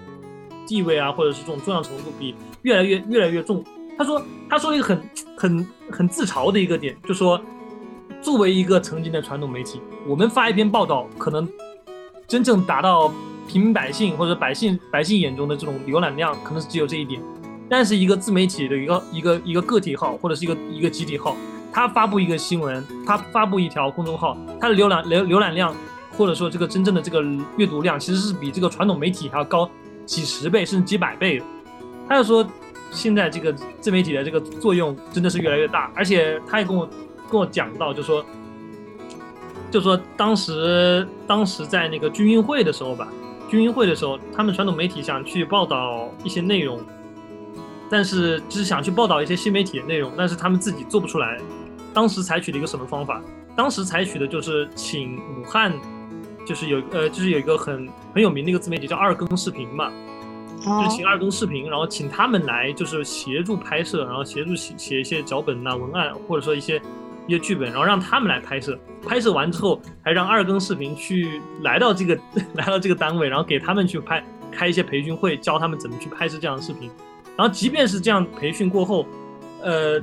[0.66, 3.64] 地位啊，或者是这种重要程度比越来越越来越重。
[3.98, 5.02] 他说，他说一个很
[5.36, 7.40] 很很自嘲的一个点，就说，
[8.20, 11.48] 作为一个曾经的传统媒体，我们发一篇报道，可能
[12.28, 13.12] 真正达到
[13.48, 17.22] 平民百姓或者百姓百姓眼中的这种浏览量，可能是只有这一点。
[17.68, 21.36] 但是一个自媒体的一个一个一个个体号或者是一个一个集体号，
[21.72, 25.74] 他发布一个新闻，他发布一条公众号，他的浏览浏浏览量
[26.16, 27.22] 或者说这个真正的这个
[27.56, 29.68] 阅读量，其实是比这个传统媒体还要高
[30.04, 31.42] 几十倍甚至几百倍。
[32.08, 32.46] 他就说，
[32.92, 36.88] 现在这个自媒体的这个作用真的是越来越大，而且他也跟我
[37.28, 38.24] 跟我讲到，就说
[39.72, 43.08] 就说当时当时在那个军运会的时候吧，
[43.50, 46.80] 军运会的时候，他们传统媒体想去报道一些内容。
[47.90, 51.38] 但是就是想去报道一些新媒体的内容，但是他们自己做不出来。
[51.94, 53.22] 当时采取了一个什么方法？
[53.56, 55.72] 当时采取的就是请武汉，
[56.44, 59.90] 就是有呃，就是有一个很很有名的一个自媒体叫二更视频嘛，
[60.62, 66.76] 就请二更视频，然后请他们来就是协助拍摄，然后协助写写一些脚本呐、文案，或者说一些
[67.26, 68.78] 一些剧本，然后让他们来拍摄。
[69.08, 72.18] 拍摄完之后，还让二更视频去来到这个
[72.54, 76.90] 来到这个单位，然后给他们去拍开一些培训会，教他们怎么去拍摄这样的视频。
[77.36, 79.06] 然后，即便是这样培训过后，
[79.62, 80.00] 呃，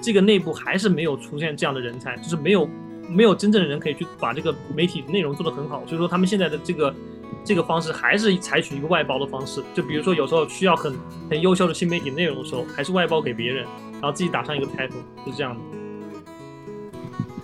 [0.00, 2.68] 这个内部还是没有出现这样的人才，就是没有
[3.08, 5.82] 没有真正的人可以去把这个媒体内容做得很好。
[5.86, 6.94] 所以说，他们现在的这个
[7.42, 9.62] 这个方式还是采取一个外包的方式。
[9.72, 10.94] 就比如说，有时候需要很
[11.30, 14.92] 很优秀的新媒体内容的时候，还是外包给别人，然后自己打上一个 title，
[15.24, 15.60] 是这样的。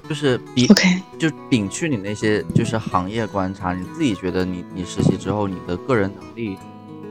[0.07, 0.83] 就是比 OK，
[1.19, 6.59] 就摒去你那些就是行业观察，你自己觉得你你实习之后你的个人能力。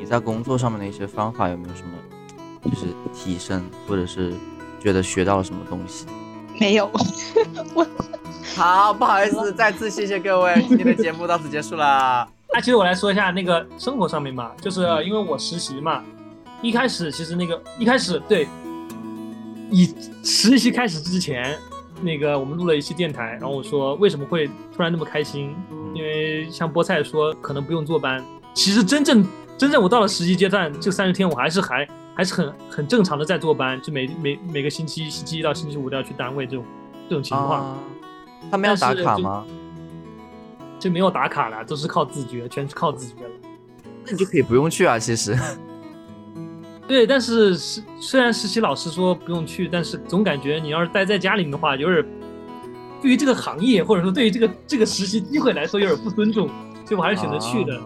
[0.06, 4.34] 在工作上面的一些方法有没有什么，就是提升，或者是
[4.80, 6.06] 觉得学到了什么东西？
[6.60, 6.90] 没有，
[7.74, 7.88] 我
[8.56, 12.28] 好不好意思，再次谢谢各位，今天的节目到此结束了。
[12.54, 16.04] 那其实我来说一下那个生活上面嘛，就是因为我实习嘛，
[16.62, 18.48] 一开始其实那个一开始对，
[19.70, 21.58] 以实习开始之前，
[22.02, 25.56] 那个我们录了一期电台，然后我说为什么会突然那么开心，
[25.94, 29.26] 因为像菠菜说可能不用坐班，其实真正。
[29.60, 36.63] 真正我到了实习阶段，这三十天我还是还还是很很正常的在坐班，就每每每个星期星期一到星期五都要去单位这种
[37.10, 37.78] 这种情况。
[38.50, 39.45] 他们要打卡吗？
[40.80, 43.32] 就没有打卡了，都是靠自觉，全是靠自觉了。
[44.06, 45.38] 那你就可以不用去啊，其实。
[46.88, 52.06] 对，但是是虽然实习老师说不用去，但是总感觉你要是待在家里面的话，有点
[53.02, 56.48] 对于这个行业或者说对于这个这个实习机会来说有点不尊重，
[56.86, 57.78] 所以我还是选择去的。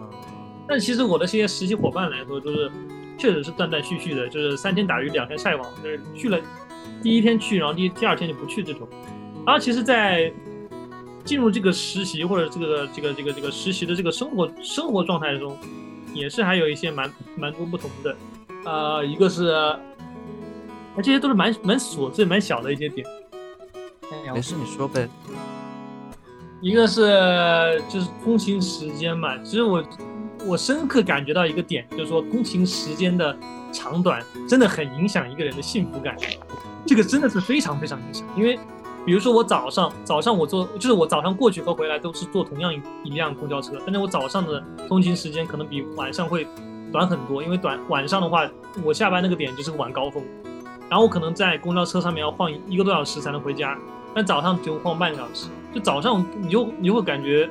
[0.66, 2.70] 但其实我的这些实习伙伴来说，都是
[3.18, 6.38] 确实是断断续续的，就是三天打鱼两天晒网，就是去了
[7.02, 8.88] 第一天去，然后第第二天就不去这种。
[9.44, 10.32] 然后其实，在
[11.22, 15.54] 进入这个实习或者这个这个这个这个实习的这个生活生活状态中，
[16.14, 18.16] 也是还有一些蛮蛮多不同的。
[18.64, 19.52] 呃，一个是，
[20.96, 23.06] 那这些都是蛮蛮琐碎、蛮小的一些点。
[24.32, 25.06] 没事，你说呗。
[26.62, 29.84] 一个是就是通勤时间嘛，其实我。
[30.46, 33.36] 我深刻感觉到一个点，就是说通勤时间的
[33.72, 36.16] 长短真的很影响一个人的幸福感，
[36.86, 38.26] 这个真的是非常非常影响。
[38.36, 38.58] 因为，
[39.06, 46.46] 比如说我早上早上我坐，就是我早上过去和回来都是坐同样一一辆公交车，但是我早上的通勤时间可能比晚上会
[46.92, 48.48] 短很多，因为短晚上的话，
[48.82, 50.22] 我下班那个点就是晚高峰，
[50.88, 53.78] 然后我可能在公交车上面要晃一个多小时才能回家，
[54.14, 57.48] 但早上就晃半个小时，就早上你就你就会感觉。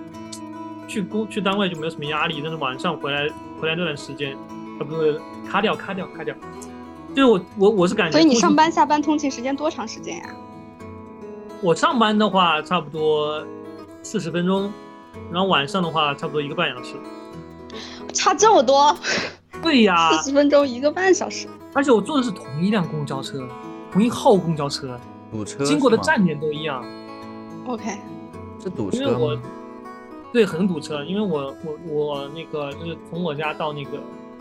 [0.94, 3.28] 去工去单位就没有什么压力，但是晚上回来
[3.60, 4.38] 回来那段时间，
[4.80, 6.36] 啊不是卡掉卡掉卡掉。
[7.16, 10.30] 就是我我我是感觉，所以你上班下班通勤时间多长时间呀？
[11.64, 13.44] 我上班的话差不多
[14.04, 14.72] 四十分钟，
[15.32, 16.94] 然后晚上的话差不多一个半小时。
[18.14, 18.96] 差这么多？
[19.64, 21.48] 对呀，四十分钟一个半小时。
[21.74, 23.48] 而且我坐的是同一辆公交车，
[23.92, 25.00] 同一号公交车，
[25.32, 26.86] 堵车，经过的站点都一样。
[27.66, 27.98] OK，
[28.62, 29.36] 是堵车因为我。
[30.34, 34.00] 对，很堵车，因为我我我那个就是从我家到那个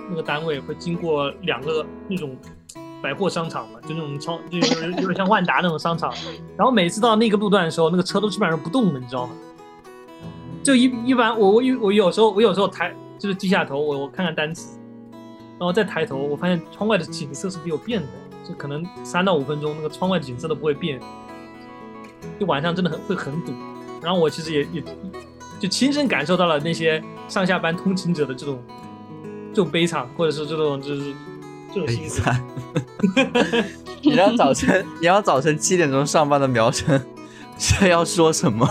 [0.09, 2.35] 那个单位会经过两个那种
[3.03, 6.11] 百货商场嘛，就那种超就是有点像万达那种商场，
[6.57, 9.35] 然后每次到那个路段的时候，那个车都基本上不动的，你知道吗？
[10.65, 14.79] 就一一般我我我有时候我有时候抬就是低下头我我看看单词，
[15.59, 18.09] 然后再抬头，我发现窗外的景色是没有变的，
[18.49, 20.99] 就可能三到五分钟那个窗外景色都不会变，
[22.41, 23.53] 就晚上真的很会很堵，
[24.01, 24.83] 然后我其实也也。
[25.63, 28.61] 就亲身感受到了那些上下班通勤者的这种
[29.55, 31.15] 这种悲惨，或者是这种就是
[31.73, 32.45] 这种心酸。
[34.03, 37.01] 你让早晨你让早晨七点钟上班的苗晨
[37.57, 38.69] 这要说什么？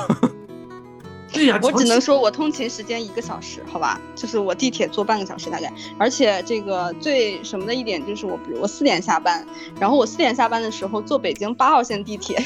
[1.31, 5.71] 对呀，我只能说我通勤时间一个小时，好吧，就是我地铁坐半个小时大概。
[5.97, 9.47] 而且这个最什么的一点就是我，比如我四点下班，
[9.79, 12.37] 然后我四点下班的时候坐北京八号线地铁，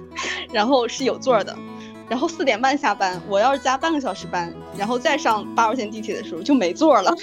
[0.52, 1.56] 然后是有座的，
[2.08, 7.14] 然后四点半下班，我要是加半个小时班，然后再上八号线地铁的时候就没座了。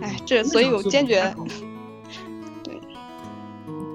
[0.00, 1.34] 哎，这所以我坚决。
[2.62, 2.80] 对，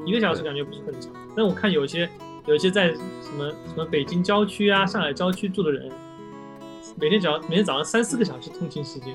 [0.06, 2.10] 一个小时感觉不是很长，但我看有一些。
[2.46, 5.92] 有一些在什么什么北京郊区啊、上海郊区住的人，
[6.96, 9.14] 每天早每天早上三四个小时通勤时间，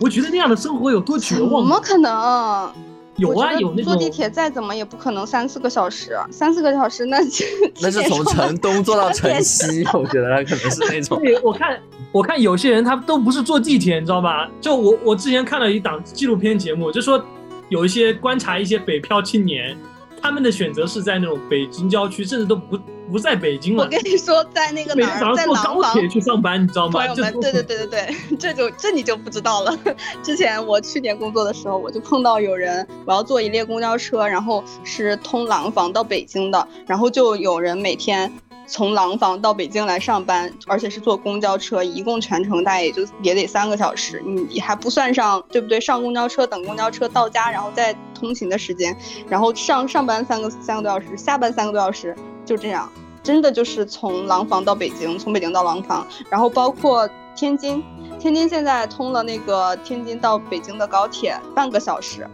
[0.00, 1.64] 我觉得那样的生活有多绝望？
[1.64, 2.72] 怎么可能？
[3.18, 7.18] 有啊，有那坐地铁再怎么也不可能三四个小时，三四个小时那
[7.82, 11.20] 那是从城东坐到城西，我觉得可能是那 种。
[11.42, 11.78] 我看
[12.12, 14.48] 我看有些人他都不是坐地铁，你知道吧？
[14.60, 17.22] 就我我之前看了一档纪录片节目，就说
[17.68, 19.76] 有一些观察一些北漂青年。
[20.20, 22.76] 他们的选择是在那种北京郊区，甚至都不
[23.10, 23.84] 不在北京了。
[23.84, 26.92] 我跟你说，在那个哪儿，在坐高铁去上班，你知道吗？
[26.92, 29.76] 朋友们，对对对对对， 这就这你就不知道了。
[30.22, 38.32] 之前我去年工作的时候，我就碰到有人，我要坐一列公交车，然后是通廊坊到北京的，然后就有人每天。
[38.70, 45.80] 从廊坊到北京来上班，而且是坐公交车，一共全程大概也就也得三个小时，你还不算上，对不对？
[45.80, 48.94] 上公交车等公交车到家，然后再通勤的时间，
[49.26, 52.14] 然后上上班三个三个多小时，下班三个多小时，
[52.48, 52.90] 就这样，
[53.22, 57.06] 真的就是从廊坊到北京，从北京到廊坊，然后包括
[57.36, 57.84] 天津，
[58.18, 62.26] 天津现在通了那个天津到北京的高铁，半个小时，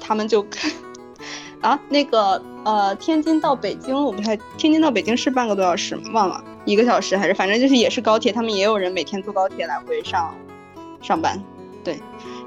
[0.00, 0.44] 他们就。
[1.62, 5.98] 啊，那个呃，天津到北京，我不太，天津到北京是半个多小时？
[6.12, 10.34] 忘了，一个小时还是，反正就是也是高铁，他们也有人每天坐高铁来回上
[11.00, 11.42] 上班。
[11.82, 11.98] 对，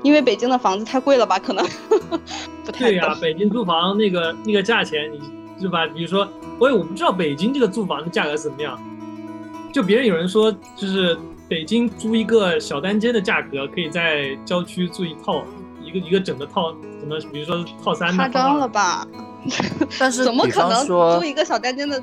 [0.04, 1.40] 因为北京的房子太贵了吧？
[1.40, 1.66] 可能
[2.64, 2.86] 不太。
[2.86, 5.20] 对呀，北京租房那个那个价钱，你
[5.60, 5.86] 是吧？
[5.88, 6.28] 比如说，
[6.60, 8.80] 我也我不知道北京这个租房的价格怎么样。
[9.74, 11.18] 就别人有人说，就是
[11.48, 15.44] 北京租一个小单间的价格，可以在郊区租一套。
[15.82, 19.08] 一个一个整的套，什么比如说套餐夸张了吧？
[19.98, 22.00] 但是怎么可能租一个小单间的？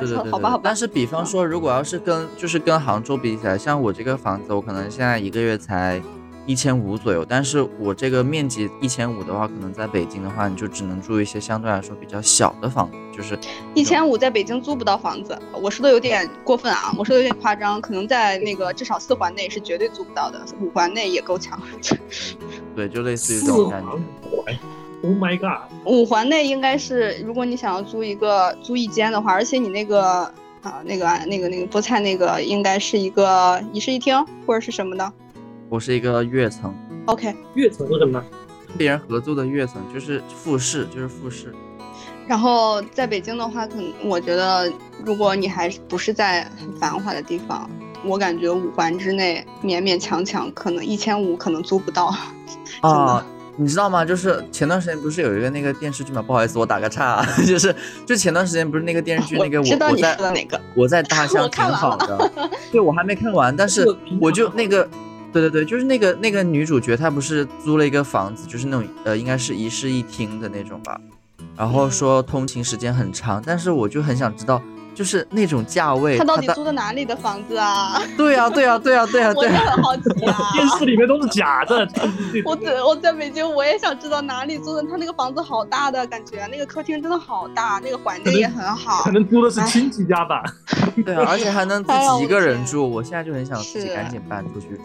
[0.00, 0.60] 对对对，好吧好吧。
[0.64, 6.00] 但是比方说，如果要是跟就是跟杭州比起来，像我这个房子，我可能现在一个月才。
[6.46, 13.38] 一千五左右，但是我这个面积一千五的话，可能在北京的话，你就只能住一些相对来说比较小的房子，就是
[13.74, 15.36] 一千五在北京租不到房子。
[15.52, 21.60] 我说的有点过分啊，我说的有点夸张，可能在那个至少四环内是绝对租不到的，五环内也够呛。
[22.76, 23.88] 对，就类似于这种感觉。
[25.02, 25.70] Oh my god！
[25.84, 30.22] 五环内应该是，如果你想要租一个租一间的话，而且你那个
[30.62, 35.12] 啊那个那个那个菠菜那个应该是一个一室一厅或者是什么的。
[35.68, 36.74] 我是一个跃层
[37.06, 38.22] ，OK，跃层是什么？
[38.68, 41.52] 跟别人合租的跃层就是复式，就是复式。
[42.26, 44.70] 然后在北京的话，可能我觉得，
[45.04, 47.68] 如果你还不是在很繁华的地方，
[48.04, 52.14] 我感觉五环之内勉勉强强可能一千五可能租不到。
[52.82, 53.24] 啊，
[53.56, 54.04] 你知道吗？
[54.04, 56.22] 就是前段时间不是有一个那个电视剧嘛？
[56.22, 57.74] 不好意思，我打个岔，啊 就是
[58.04, 60.60] 就前段时间不是那个电视剧那个我我在哪个？
[60.74, 62.30] 我在大 象挺好的，
[62.70, 63.84] 对我还没看完，但是
[64.20, 64.88] 我就那个。
[65.32, 71.00] 对对对，就是那个那个女主角，她不是租了一个房子，就是那种呃，应该是一室一厅的那种吧。
[71.56, 74.60] 然后说通勤时间很长，但是我就很想知道，
[74.94, 78.02] 就是那种价位，她到底租的哪里的房子啊？
[78.16, 79.48] 对呀对呀对呀对呀 对。
[79.48, 80.36] 我也很好奇啊。
[80.52, 81.86] 电视里面都是假的。
[82.44, 84.82] 我在我在北京，我也想知道哪里租的。
[84.82, 89.02] 他那个房子好大的感觉，那个客厅真的好大，那个环境也很好。
[89.04, 90.42] 可能租的是亲戚家吧。
[91.04, 92.88] 对啊，而且还能自己一个人住。
[92.88, 94.82] 我现在就很想自己赶紧搬出去住。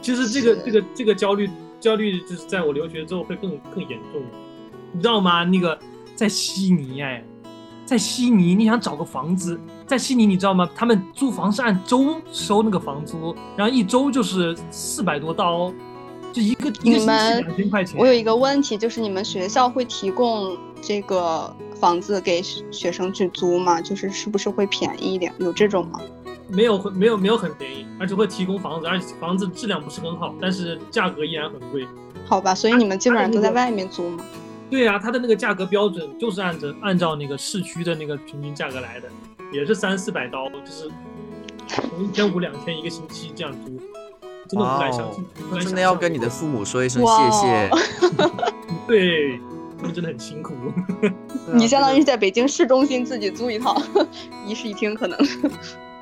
[0.00, 4.22] 其实这个这个这个焦虑焦虑就是在我留学之后会更更严重，
[4.92, 5.44] 你知道吗？
[5.44, 5.78] 那个
[6.14, 7.22] 在悉尼哎，
[7.84, 10.68] 在悉尼你想找个房子，在悉尼你知道吗？
[10.74, 15.72] 他们租房是按周收那个房租，然后一周就是四百多刀，
[16.32, 17.98] 就一个一个星期两千块钱。
[17.98, 23.80] 我有一个问题，就是你们学校会提供这个房子给学生去租吗？
[23.80, 25.32] 就是是不是会便宜一点？
[25.38, 26.00] 有这种吗？
[26.48, 31.86] 没有没有没有很便宜，而且会提供房子，而且房子质量不是很好，但是价格依然很贵。
[32.24, 34.24] 好吧，所以你们基本上都在外面租吗？
[34.68, 39.08] 对呀，它的那个价格标准就是按着按照那个市区的那个平均价格来的，
[39.52, 40.90] 也是三四百刀，就是
[41.68, 43.78] 从一千五两千一个星期这样租，
[44.48, 45.24] 真的不敢相信。
[45.60, 47.70] 真的要跟你的父母说一声谢谢。
[48.88, 49.38] 对，
[49.78, 50.52] 他们真的很辛苦。
[51.54, 53.80] 你相当于在北京市中心自己租一套
[54.44, 55.18] 一室一厅，可能。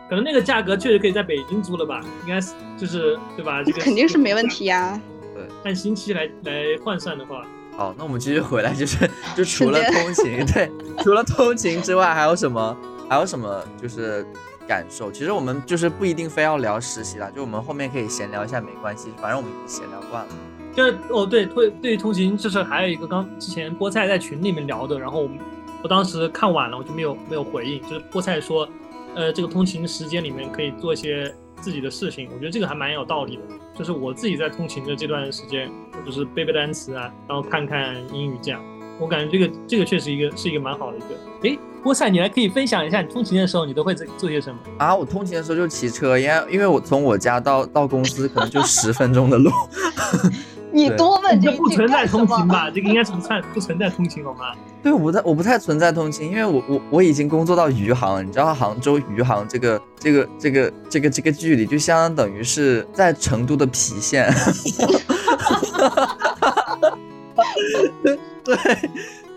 [0.08, 2.00] 可能那个价格确实可以在北京租了吧？
[2.22, 3.62] 应该是就是对吧？
[3.62, 5.00] 这个肯定是没问题呀。
[5.34, 6.52] 对，按星期来来
[6.84, 7.44] 换算的话。
[7.76, 10.70] 好，那我们继续回来，就是就 除了通勤， 对，
[11.02, 12.76] 除了通勤之外，还有什么
[13.08, 14.24] 还有什么就是
[14.68, 15.10] 感受？
[15.10, 20.28] 其实我们就是不一定非要聊实习了，就我们后面可以闲聊一下，没关系，反正我们已经闲聊惯了。
[20.72, 25.30] 就是哦，对，对，对于通勤，就是还有一个刚之前菠菜在群里面聊的，然后我
[25.82, 27.80] 我当时看晚了，我就没有没有回应。
[27.82, 28.68] 就是菠菜说，
[29.14, 33.42] 呃，这个通勤时间里面可以做一些自己的事情，我觉得这个还蛮有道理的。
[33.76, 35.70] 就是我自己在通勤的这段时间，
[36.04, 38.62] 就是背背单词啊，然后看看英语这样，
[39.00, 41.06] 我感觉这个这个确实一个是一个蛮好的一个。
[41.42, 44.94] 诶，菠菜，你还可以分享一下你通勤的时候你都会做做些什么啊？
[44.94, 49.50] 我通勤的时候就骑车，因为因为我从我家到到公司可能就十分钟的路。
[50.72, 52.68] 你多问这不存在通勤吧？
[52.68, 54.52] 这个应该是不算不存在通勤好吗？
[54.84, 64.30] 对，我不太我不太存在通勤，因为我我我已经工作到余杭了，你知道杭州余杭这个这个这个这个这个距离，就相当等于是在成都的郫县。
[68.44, 68.56] 对，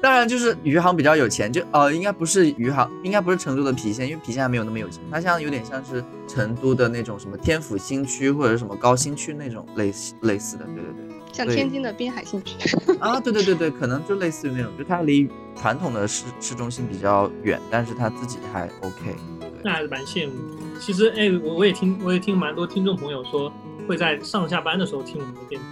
[0.02, 11.17] 当然就是余杭比较有钱，就呃应该不是余杭，应该不是成都的郫县，因为郫县还没有那么有钱，它像有点像是成都的那种什么天府新区或者什么高新区那种类似类似的，对对对。
[11.32, 12.56] 像天津的滨海新区
[13.00, 19.16] 啊，对对对对，可能就类似于那种，就它离传统的市市中心比较远，但是它自己还 OK，
[19.64, 20.34] 那还是蛮羡慕。
[20.80, 23.52] 其实，哎，我我也听，我也听蛮多听众朋友说，
[23.88, 25.68] 会在上下班的时候听我们的电台。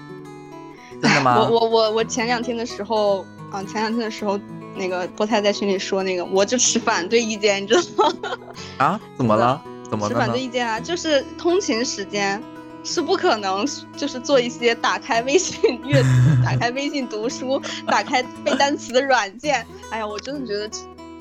[1.02, 1.38] 真的吗？
[1.50, 4.40] 我我我我前两天的时候，啊，前两天的时候，
[4.76, 8.38] 那个菠菜在群里说那个，我就持反对意见，你知道吗？
[8.78, 9.00] 啊？
[9.18, 9.62] 怎么了？
[9.90, 10.14] 怎么了？
[10.14, 12.42] 持反对意见啊，就是通勤时间。
[12.86, 13.66] 是不可能，
[13.98, 16.08] 就是做一些打开微信阅读、
[16.46, 19.66] 打开微信读书、打开背单词的软件。
[19.90, 20.70] 哎呀，我真的觉得，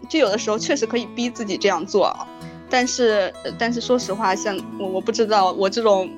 [0.09, 2.27] 就有的时候确实可以逼自己这样做啊，
[2.69, 6.09] 但是，但是说实话，像我，我不知道我这种。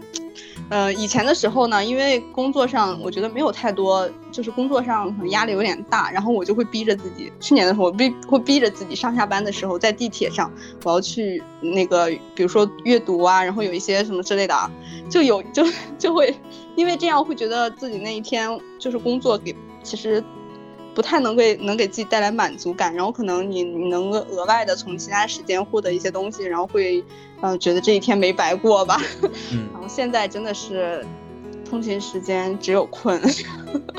[0.69, 7.33] 呃，以前的时候呢，因为工作上我觉得没有太多，就是工作上可能压力有点大，然后我就会逼着自己。
[7.41, 10.51] 去年的时候，我逼会逼着自己上下班的时候，在地铁上，
[10.85, 14.71] 我要去那个，比如说阅读啊，然后有一些什么之类的啊，
[15.09, 15.65] 就有就
[15.99, 16.35] 就会，
[16.75, 20.23] 因为这样会觉得自己那一天就是工作给其实。
[20.97, 27.05] 不太能给能给自己带来满足感，然后可能你你能够额外的从其他时间获得一些东西，然后会，
[27.43, 28.99] 嗯，觉得这一天没白过吧。
[29.53, 29.69] 嗯。
[29.75, 31.05] 然后现在真的是，
[31.69, 33.21] 通勤时间只有困。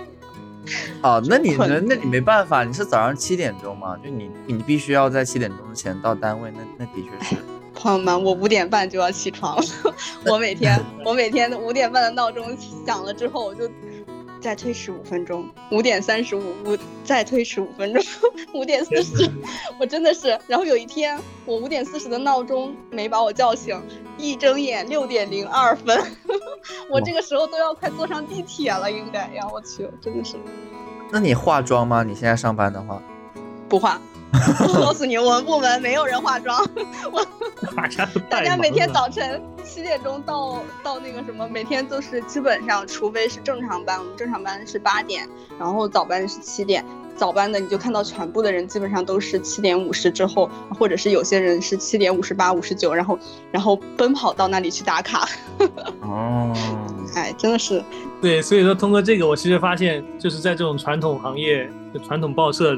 [1.04, 3.96] 哦，那你那那你没办法，你是早上七点钟嘛？
[4.04, 7.36] 就你你必须要在七点钟之前到单位，那那的确是。
[7.76, 9.94] 朋友们，我五点半就要起床了，
[10.26, 13.70] 我每天我每天五点半的闹钟响了之后，我就。
[14.48, 18.02] 再推迟五分钟，五点三十五，五再推迟五分钟，
[18.54, 19.30] 五点四十，
[19.78, 20.40] 我真的是。
[20.48, 23.78] 然后有一天，我五点四十的闹钟没把我叫醒，
[24.18, 26.02] 一睁眼六点零二分，
[26.90, 30.38] 我这个时候都要快坐上地铁了，应该呀，我去，真的是。
[31.12, 32.02] 那你化妆吗？
[32.04, 33.02] 你现在上班的话，
[33.68, 34.00] 不化。
[34.60, 36.68] 我 告诉你，我们部门没有人化妆。
[37.12, 37.26] 我
[38.30, 45.28] 大家 每天早晨七点钟到到那个什么，每天都是基本上，除非是正常班，我们正常班是八点，
[45.60, 46.84] 然后早班是七点。
[47.16, 53.18] 早班的你就看到全部的人基本上都是七点五十之后，或者是有些人是七点五十八、五十九，然后
[53.52, 55.28] 然后奔跑到那里去打卡。
[56.02, 56.54] 哦，
[57.16, 57.84] 哎，真的是。
[58.22, 62.78] 对，所以说通过这个，我其实发现就是在这种传统行业的传统报社。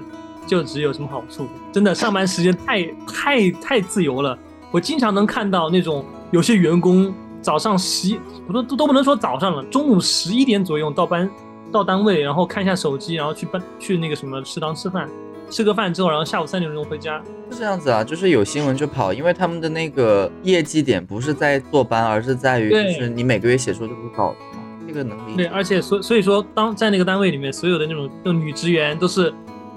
[0.50, 1.47] 就职有什么好处？
[1.72, 4.36] 真的上班时间太太太自由了。
[4.72, 11.30] 我经常能看到那种有些员工早上十一，不都都不能说早上了，中午十一点左右到班
[11.72, 15.08] 到单位，然后看一下手机，然后去班去那个什么食堂吃饭，
[15.52, 17.22] 吃个饭之后，然后下午三点钟回家。
[17.52, 25.36] 是这样子啊，就是有新闻就跑，因为他们的那个业绩点不是在坐班，而是在于就是你每个月写出这个稿子嘛，这个能力。
[25.36, 29.32] 对，而且所所以说，当在那个单位里面，所有的那种那种女职员都是。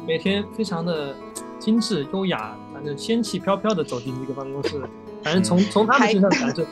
[0.07, 1.15] 每天非常的
[1.59, 4.83] 精致优雅，反正仙气飘飘的走进一个办公室，
[5.23, 6.65] 反正从从他们身上感受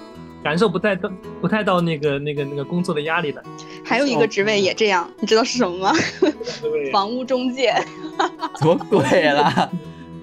[0.43, 3.43] 感受不太到不太到那个那个那个工作的压力的。
[3.85, 5.93] 还有一个职位也这样，你知道是什么吗？
[6.93, 7.73] 房屋中介。
[8.59, 9.01] 什么鬼
[9.33, 9.71] 啦？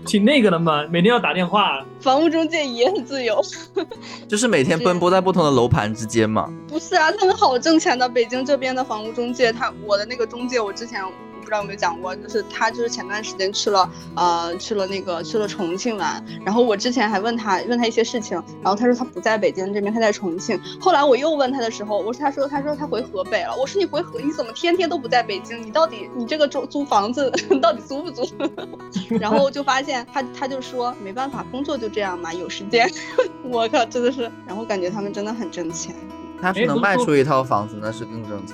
[0.05, 1.85] 挺那个的嘛，每天要打电话。
[1.99, 3.41] 房屋中介也很自由，
[4.27, 6.51] 就是每天奔波在不同的楼盘之间嘛。
[6.67, 8.07] 不是啊，他们好挣钱的。
[8.07, 11.01] 北京这边的房屋中介，他我的那个中介，我之前。
[11.47, 16.21] 不知道有没有讲过，就是他就是前段时间去了，呃，去了那个去了重庆玩。
[16.45, 20.59] 然后我之前还问他问他一些事情，然后他说他不在北京这边，他在重庆。
[20.77, 23.55] 后来我又问他的时候，我说他说他说他回河北了。
[23.57, 25.65] 我说你回河你怎么天天都不在北京？
[25.65, 27.31] 你到底你这个租租房子
[27.61, 28.27] 到底租不租？
[29.17, 32.91] 然后就发现他他就说没办法，工作就这样嘛，有时间。
[33.49, 35.95] 我靠，真的是，然后感觉他们真的很挣钱。
[36.41, 38.53] 他是能卖出一套房子，那是更挣钱。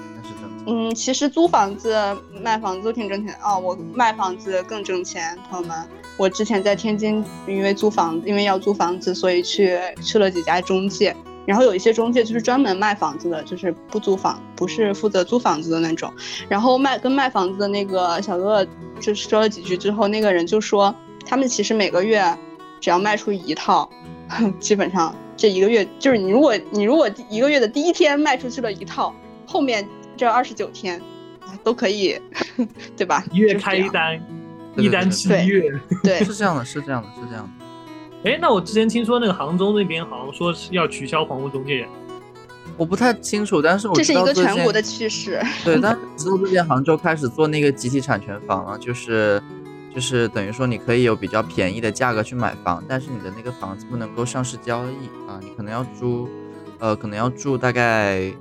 [0.66, 1.96] 嗯，其实租房子、
[2.42, 3.60] 卖房子都挺挣钱哦。
[3.60, 5.78] 我卖房子更挣钱，朋友们。
[6.16, 11.16] 我之前在天津，因为租房子，因为要租房子，所以去去了几家中介。
[11.46, 16.10] 然后有一些中介就是专门卖房子的，就是不租房，不是负责租房子的那种。
[16.48, 18.66] 然后卖跟卖房子的那个小哥
[19.02, 20.96] 就说了几句之后，那个人就说，
[21.26, 22.24] 他们其实每个月
[22.80, 23.90] 只要卖出一套，
[24.62, 29.14] 基本上这一个月就是你如果你如果一个月的第一天卖出去了一套，
[29.46, 29.86] 后面
[30.16, 31.02] 这二十九天
[31.64, 32.20] 都可以，
[32.98, 33.24] 对吧？
[33.32, 34.22] 一月开一单，
[34.78, 35.72] 一单七月，
[36.04, 38.30] 对，是这样的，是这样的，是这样的。
[38.30, 41.86] 哎，那我之前听说那个杭州那边好像说是要取消房屋中介，
[42.78, 45.42] 我不太清楚，但是我这是一个全国的趋势。
[45.66, 49.42] 对，但知道最近杭州开始做那个集体产权房了，就是
[49.94, 56.30] 就是等于说你可以有比较便宜的价格去买房，但是你的那个房子不能够上市交易啊，你可能要租，
[56.80, 58.32] 呃，可能要住大概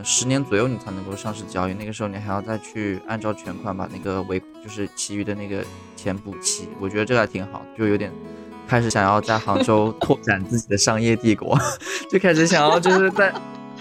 [0.00, 5.62] 呃十年左右你才能够上市交易，那个时候你还要再去按照全款把那个尾就是其余的那个
[5.94, 8.10] 钱补齐，我觉得这个还挺好，就有点。
[8.66, 11.58] 开始想要在杭州 拓展自己的商业帝国，
[12.08, 13.34] 就开始想要就是在，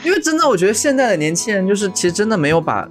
[0.04, 2.90] 因为真的我觉得现在的年轻人就是其实真的没有把，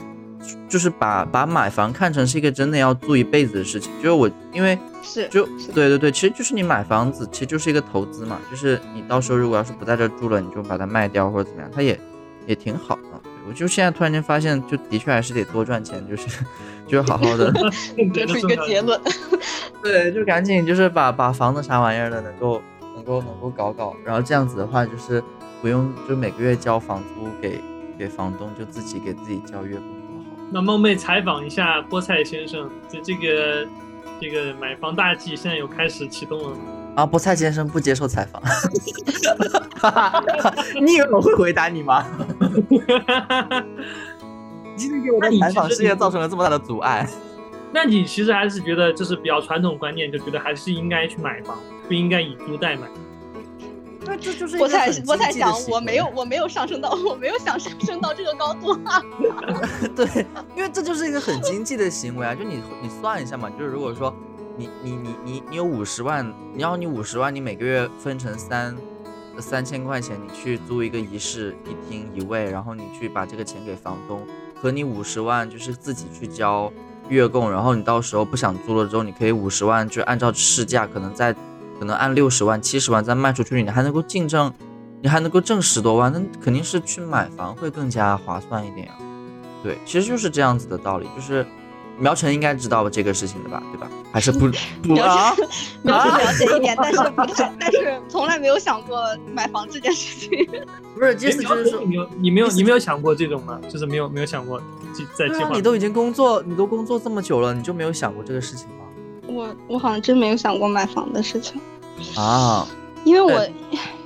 [0.68, 3.90] 就是把把买房看成是一个真的要住一辈子的事情。
[3.96, 11.98] 就是我因为是就对对对，其实就是你买房子其实就是一个投资嘛，就是你到时候如果要是不在这住了，你就把它卖掉或者怎么样，它也
[12.46, 13.17] 也挺好的。
[13.48, 16.44] 我就现在突然间发现，就的确还是得多赚钱，就是。
[16.88, 17.52] 就好好的
[18.14, 18.98] 得出一个结论，
[19.82, 22.62] 对，就赶紧就是把把房子啥玩意儿的能够
[22.94, 25.22] 能够能够搞搞，然后这样子的话就是
[25.60, 27.60] 不用就每个月交房租给
[27.98, 30.38] 给房东，就自己给自己交月供多好。
[30.50, 33.68] 那梦妹采访一下菠菜先生，就这个
[34.18, 36.56] 这个买房大计现在有开始启动了吗？
[36.98, 38.42] 啊，菠菜先生不接受采访，
[40.82, 42.04] 你以为我会回答你吗？
[44.74, 47.08] 今天给我的采访事业造成了这么大的阻碍，
[47.72, 52.88] 那你其实还是觉得就是比较传统观念，就觉得还是应该去买房，不应该以租代买。
[54.04, 59.00] 那这就是我在我在想，我没有我没有上升到我没有想上升到这个高度啊。
[59.94, 60.26] 对，
[60.56, 64.12] 因为这就是一个很经济的行为啊，就你你算一下嘛，就是如果说
[64.58, 68.76] 你你你你你有五十万，你要你五十万，你每个月分成三
[69.38, 74.20] 三千块钱，你去租一个一室一厅一卫，然后你去把这个钱给房东。
[74.60, 76.72] 和你五十万就是自己去交
[77.08, 81.32] 月供，然后你到时候不想租了之后，你可以五十万就按照市价，可能再
[81.78, 84.52] 可能按六十万、七十万再卖出去，你还能够净挣，
[85.00, 88.96] 你还能够挣十多万，那肯定是去买房会更加划算一点啊。
[89.62, 91.46] 对，其实就是这样子的道理，就是。
[91.98, 93.88] 苗晨应该知道这个事情的吧，对吧？
[94.12, 94.48] 还是不
[94.82, 95.34] 不啊？
[95.82, 100.48] 苗晨了解一点，但是不太，但是从来没有想过买房这件事情。
[100.94, 103.60] 不是，意思就是说，你没有，你没有，你没有想过这种吗？
[103.68, 104.60] 就是没有，没有想过
[105.14, 105.50] 在计划。
[105.50, 108.84] 你都已经工作，你都工作这么久了，你就没有想过这个事情吗？
[109.26, 111.60] 我我好像真没有想过买房的事情
[112.16, 112.66] 啊，
[113.04, 113.46] 因为我。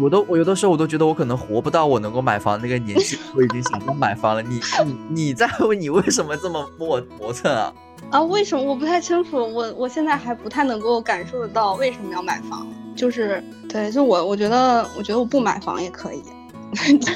[0.00, 4.42] 我都我有的时候我都觉得我可能活不到我能够买房那个年纪，我已经想要买房了。
[4.42, 7.72] 你你你在问 你为什么这么磨磨蹭啊？
[8.10, 9.36] 啊，为什么我不太清楚？
[9.36, 12.66] 我我现在还不太能够感受得到为什么要买房。
[12.94, 16.22] 就是对，就我我觉得我觉得我不买房也可以。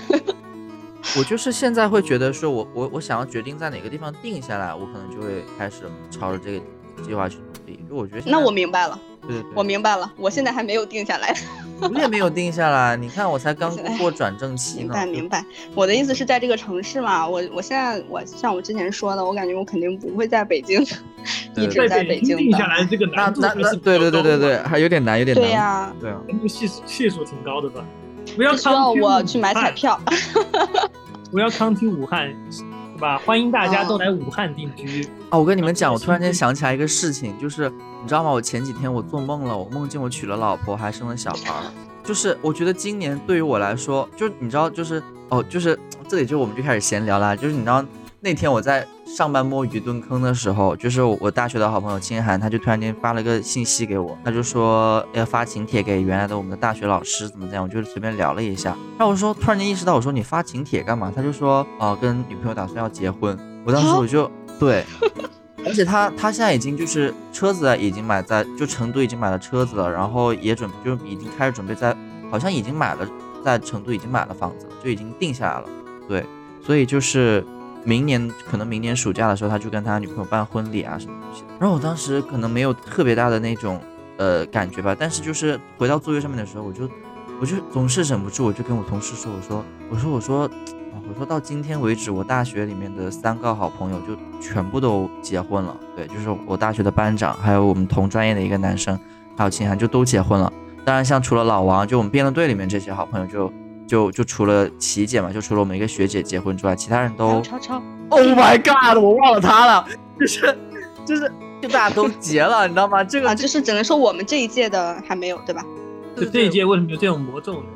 [1.19, 6.61] 我就是现在会觉得说我我我想要决定在哪个地方定下来，我可能就会开始朝着这个
[7.03, 7.85] 计划去努力。
[7.89, 11.35] 就我觉得那我明白了，对，我明白了，我现在还没有定下来。
[11.81, 14.85] 我也没有定下来，你看我才刚过转正期呢。
[14.85, 15.45] 明白明白，
[15.75, 20.81] 我的意思是在这个城市嘛，我我现在我像我之前说的，我感觉我肯定不会在北京
[21.57, 25.45] 一直在北京定下来这个难度那那对对对对对，还有点难，有点难。
[25.45, 27.85] 对呀，对啊，系数系数挺高的吧？
[28.37, 30.01] 不要需要我去买彩票。
[31.33, 32.33] 不要康体武汉。
[33.03, 35.37] 吧，欢迎大家都来武汉定居啊！
[35.37, 38.31] 我跟你们讲，我突然间 想起来一个事情，就是你知道吗？
[38.31, 41.53] 我前几天我做梦了，我梦见我娶了老婆，还生了小孩。
[42.05, 45.77] 就是我觉得今年对于我来说，就是你知道，就是哦，就是
[46.07, 47.35] 这里就我们就开始闲聊啦。
[47.35, 47.85] 就是你知道
[48.21, 48.87] 那天我在。
[49.15, 58.71] 上班摸鱼蹲坑的时候，就是我大学的好朋友清寒，他就突然间发了个信息给我，他就说要发请帖给原来的我们的大学老师，怎么怎样，我就随便聊了一下。
[58.97, 61.13] 然后我说，突然间意识到，我说你发请帖干嘛？
[61.15, 63.39] 他就说，哦，跟女朋友打算要结婚。
[63.67, 64.83] 我当时我就对，
[65.67, 71.95] 而且他他现在已经就是车子已经买在就成都已经买了车子了，然后也准就已经开始准备在，
[72.31, 73.07] 好像已经买了
[73.45, 75.69] 在成都已经买了房子了，就已经定下来了。
[76.09, 76.25] 对，
[76.65, 77.45] 所以就是。
[77.85, 81.43] 明年可能明年暑假的时候，他就跟他女朋友办婚礼啊什么东西。
[81.59, 83.81] 然后我当时可能没有特别大的那种
[84.19, 86.89] 呃感觉吧，但是就是回到座位上面的时候，我就
[87.41, 90.51] 我就总是忍不住，我就跟我同事说，我说我说我说
[91.09, 95.77] 我说到今天为止，我大学里面的三个好朋友就全部都结婚了。
[95.97, 98.99] 对，就是我大学的班长，还有我们同专业的一个男生，
[99.37, 100.53] 还有秦涵，就都结婚了。
[100.85, 103.53] 当然，像除了老王，就我们辩论队里面这些好朋友，就
[103.87, 107.83] 就就除了琪姐嘛，就除了我们一个学姐结婚之外，其他人都超超。
[108.09, 109.03] Oh my god！
[109.03, 109.87] 我忘了他了，
[110.19, 110.59] 就是
[111.07, 113.03] 就是就大家都结了，你知道吗？
[113.03, 115.65] 这个啊，就是只能说我们这一届的还没有，对吧？
[116.17, 117.69] 就这一届为什么有这种魔咒呢？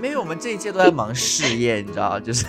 [0.00, 2.46] 没有，我们这一届都在忙事业，你知道就是，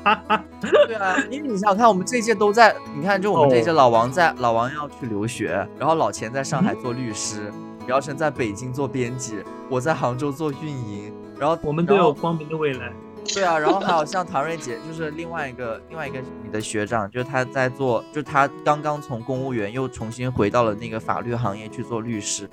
[0.86, 7.52] 对啊，因为你想想看，我们这一届都在，你看，就我们这一届，老王在，老王要去留学，然后老钱在上海做律师，
[7.86, 9.36] 姚晨在北京做编辑，
[9.70, 12.92] 我在杭州做运营，然后我们都有光明的未来。
[13.34, 22.48] 对啊，然后还有像唐瑞姐，就是另外一个另外一个你的学长，就是他在做，就是他刚刚从公务员又重新回到了那个法律行业去做律师。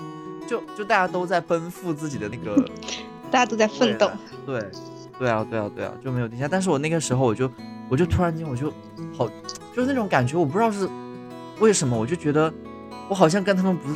[0.48, 2.56] 就就大家都在奔赴自己的那个，
[3.30, 4.10] 大家都在奋斗。
[4.48, 4.60] 对，
[5.20, 6.48] 对啊，对啊，对啊，就没有停下。
[6.48, 7.50] 但是我那个时候，我就
[7.88, 8.74] 我就突然间我就
[9.16, 9.30] 好，
[9.76, 10.90] 就是那种感觉，我不知道是
[11.60, 12.52] 为什么，我就觉得
[13.08, 13.90] 我好像跟他们不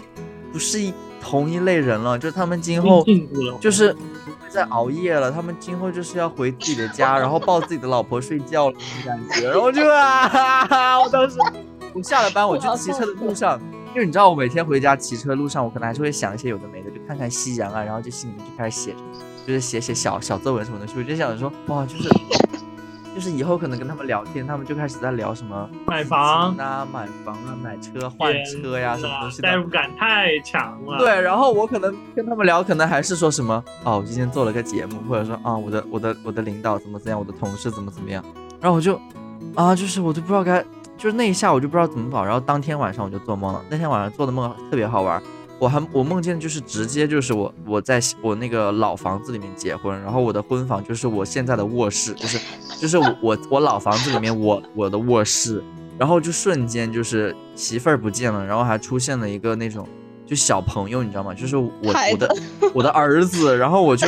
[0.53, 2.19] 不是一同一类人了。
[2.19, 3.03] 就是他们今后
[3.59, 3.95] 就是
[4.32, 9.49] 不会再熬夜了，他们今后就是要回自己的家，然后抱自己的老婆睡觉了那种感觉。
[9.49, 11.38] 然后就啊， 我当时
[11.93, 13.59] 我下了班，我去骑车的路上。
[13.95, 18.95] 因为你知道，我每天回家骑车路上，我可能还是会想一些有的没的，就看看夕阳啊，然后就心里面就开始写，
[19.47, 20.86] 就是写写小小作文什么的。
[20.95, 22.07] 我就想着说，哇，就是
[23.18, 30.99] 就是以后可能跟他们聊天，他们就开始在聊什么买房啊、买房啊、买车、换车呀什么东西的，代入感太强了。
[30.99, 38.24] 对，然后我可能跟他们聊，可能还是说什么，哦，我今天做了个节目，或者说啊，我的我的我的领导怎么怎样，我的同事怎么怎么样，
[38.61, 39.01] 然后我就
[39.55, 40.63] 啊，就是我都不知道该。
[40.95, 43.61] 就是那一下我就不知道怎么搞，然后当天晚上我就做梦了。
[43.70, 45.22] 那天晚上做的梦特别好玩，
[45.60, 52.39] 我还我梦见就是直接就是我我在我那个老房子里面结婚，然后我的婚房就是我现在的卧室，就是
[52.80, 55.64] 就是我我我老房子里面我我的卧室，
[55.97, 59.88] 然后就瞬间就是媳妇儿不见了，然后还出现了一个那种
[60.26, 61.34] 就小朋友，你知道吗？
[61.34, 61.72] 就是我
[62.12, 62.36] 我的
[62.76, 64.08] 我的儿子，然后我就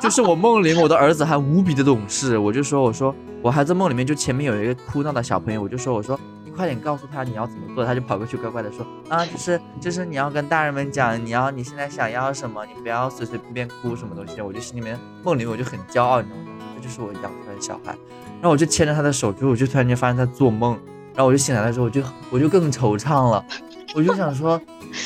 [0.00, 3.14] 就是我梦里我的儿子还无比的懂事，我就说我说。
[3.42, 14.40] 我还在梦里面，就前面有一个哭闹的小朋友，我就说，我说你快点告诉他你要怎么做，他就跑过去乖乖的说，啊， 就是就是你要跟大人们讲，你要你现在想要什么，你不要随随便便哭什么东西。
[14.42, 16.44] 我就心里面梦里面我就很骄傲，你知道吗？
[16.76, 17.96] 这就是我养出来的小孩。
[18.34, 20.78] 然后我就牵着他的手，之后我就突然间发现他做梦，
[21.14, 23.44] 然后我就醒来的时候，我就我就更惆怅了，
[23.96, 24.60] 我就想说，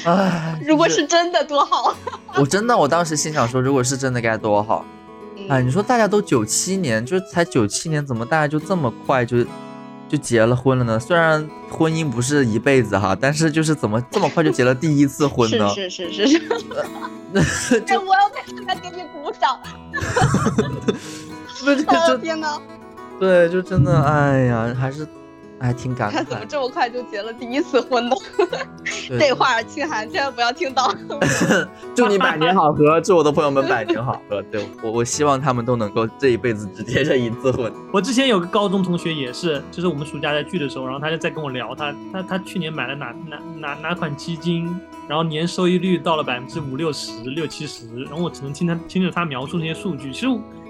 [0.05, 1.97] 唉，如果是真的多好。
[2.37, 4.85] 我真的，我当时心想说，如果是真的该多好。
[5.49, 9.45] 哎，你说大家都九七年，就是才九七年，怎么大家就这么快就
[10.15, 11.01] 就结了婚了呢？
[11.01, 15.69] 虽然婚姻不是一辈子哈，但是就是怎么这么快就结了第一次婚呢？
[15.75, 17.81] 是是是是是。
[17.89, 19.59] 哎，我要在现在给你鼓掌。
[21.65, 22.61] 不是，就天呐！
[23.19, 25.07] 对，就真的，哎呀，还是。
[25.65, 28.17] 还挺感慨，他怎么这么快就结了第一次婚呢？
[29.19, 30.95] 这话清寒千万不要听到。
[31.95, 34.43] 祝你百年好合，祝我的朋友们百年好合。
[34.51, 37.73] 对我，我希望他们都能够这一辈子只结这一次婚。
[37.93, 44.67] 我之前有个高中同学也是，就是我们暑假在聚的时候，然后他就在跟我聊，他他他去年买了哪哪哪哪款基金，
[45.09, 50.27] 然后年收益率到了百分之五六十六七十，然后我只能听他听着他描述那些数据，其实。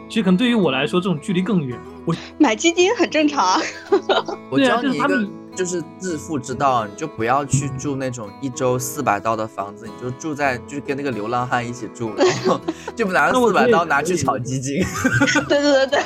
[0.08, 1.78] 其实可能对于我来说，这种距离更远。
[2.04, 3.60] 我买基金很正常。
[4.50, 12.60] 我教你一个，就是致富之道，你就不要去住那种一周四百刀的房子，你就住在，就是跟那个流浪汉一起住，然后
[12.94, 14.84] 就拿 四百刀拿去炒基金。
[15.48, 16.02] 对对对对。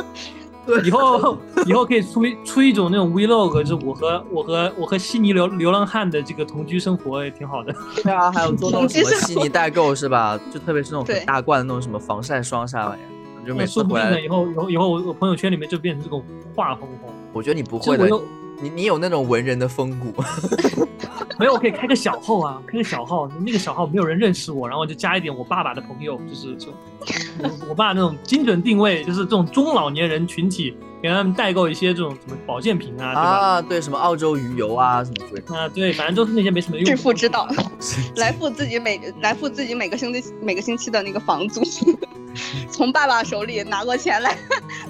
[0.78, 7.74] 以后 以后可以出出一种那种 vlog，就是我和我和我和悉尼流流浪汉的这个同居生活也挺好的。
[8.02, 10.38] 对啊，还有做那种什么悉尼代购是吧？
[10.52, 13.02] 就特别是那种很大罐的那种什么防晒霜啥玩意
[13.44, 17.10] 儿，就每次回来以后以后以后我朋友圈里面就变成这种画风风。
[17.32, 18.20] 我觉得你不会的，
[18.62, 20.12] 你你有那种文人的风骨。
[21.38, 26.68] 没有，我可以开个小号啊，开个小号，那个小号没有人认识我，然后就加一点我爸爸的朋友，就是就
[27.38, 33.22] 我我爸那种精准定位，就是这种中老年人群体，给他们代购一些这种什么保健品啊，对吧？
[33.22, 35.68] 啊，对，什么澳洲鱼油啊，什么鬼啊？
[35.68, 36.84] 对，反正都是那些没什么用。
[36.84, 37.48] 致富之道，
[38.16, 41.62] 来付自己每来付自己每个星期每个星期的那个房租。
[42.70, 44.36] 从爸爸手里拿过钱来，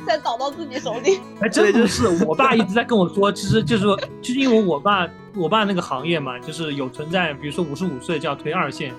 [0.06, 1.18] 再找到自己手里。
[1.40, 8.92] 哎，真不是，我爸一直在跟我说，其实就是说，就是因为我爸，我爸那个行业嘛，就是有存在，比如说五十五岁就要推二线，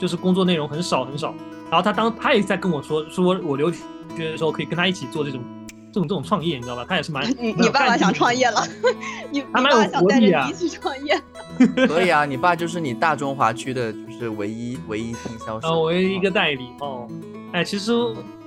[0.00, 1.32] 就是工作内容很少很少。
[1.70, 3.78] 然后他当他也在跟我说，说我留学
[4.16, 5.40] 的时候可以跟他一起做这种。
[5.96, 6.84] 这种这种创业，你知道吧？
[6.86, 8.62] 他也是蛮你你爸爸想创业了，
[9.32, 11.18] 你你爸爸想带着你一起创业。
[11.88, 17.08] 可以啊，你爸就是你大中华区的，就是唯一唯一经销商，唯一一个代理哦。
[17.52, 17.92] 哎，其实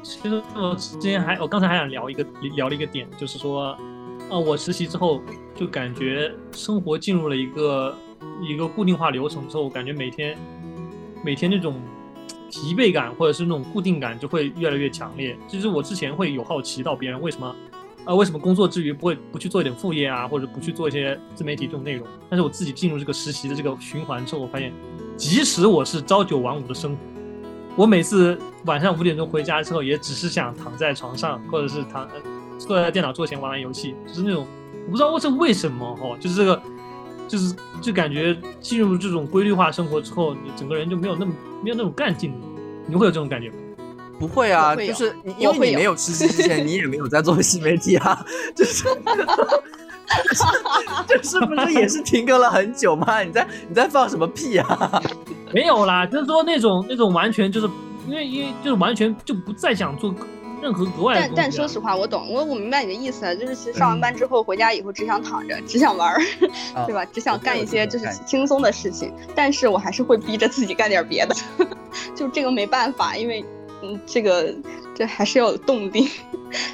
[0.04, 2.24] 其实我之前还我刚才还想聊一个
[2.56, 3.76] 聊了一个点，就是说，
[4.30, 5.20] 啊，我实习之后
[5.56, 7.98] 就感觉生活进入了一个
[8.48, 10.38] 一个固定化流程之后，感觉每天
[11.26, 11.74] 每天那种。
[12.50, 15.38] 疲惫感或者是那种固定感就会越来越强烈。
[15.48, 17.56] 其实我之前会有好奇到别人为什么，
[18.06, 22.06] 呃，为什么工作之余不会不去做一点副业啊，或者不去做一些自媒体这种内容？
[22.30, 24.74] 但是我自己进入这个实习的这个循环之后，我发现，
[25.16, 26.98] 即使我是朝九晚五的生活，
[27.76, 32.10] 我每次晚上五点钟回家之后，也只是想躺在床上，或者是躺
[32.58, 34.46] 坐在电脑桌前玩玩游戏，就是那种
[34.86, 36.62] 我不知道我是为什么哈，就是这个。
[37.30, 41.32] 就是就感觉进入这种规律化生活之后，你整个人就没有那么
[41.64, 42.34] 没有那种干劲，
[42.88, 43.56] 你会有这种感觉吗？
[44.20, 48.84] 不会啊，就是因为你没有吃鸡之前， 你也没有在做新媒体啊，就是
[51.08, 53.22] 就是不是也是停更了很久吗？
[53.22, 55.02] 你在你在放什么屁啊？
[55.54, 57.70] 没有啦，就是说那种那种完全就是
[58.08, 60.14] 因为因为就是完全就不再想做。
[60.62, 66.22] 任何额外但但说实话，我懂，我我明白你的意思，就是其实上完班之后回家以后只想躺着，只想玩儿，
[66.86, 67.06] 对吧？
[67.06, 69.14] 只想干一些就是轻松的事情。
[69.36, 71.36] 但是我还是会逼着自己干点别的，
[72.16, 73.44] 就这个没办法，因为
[73.82, 74.54] 嗯，这个
[74.94, 76.10] 这还是要有动力。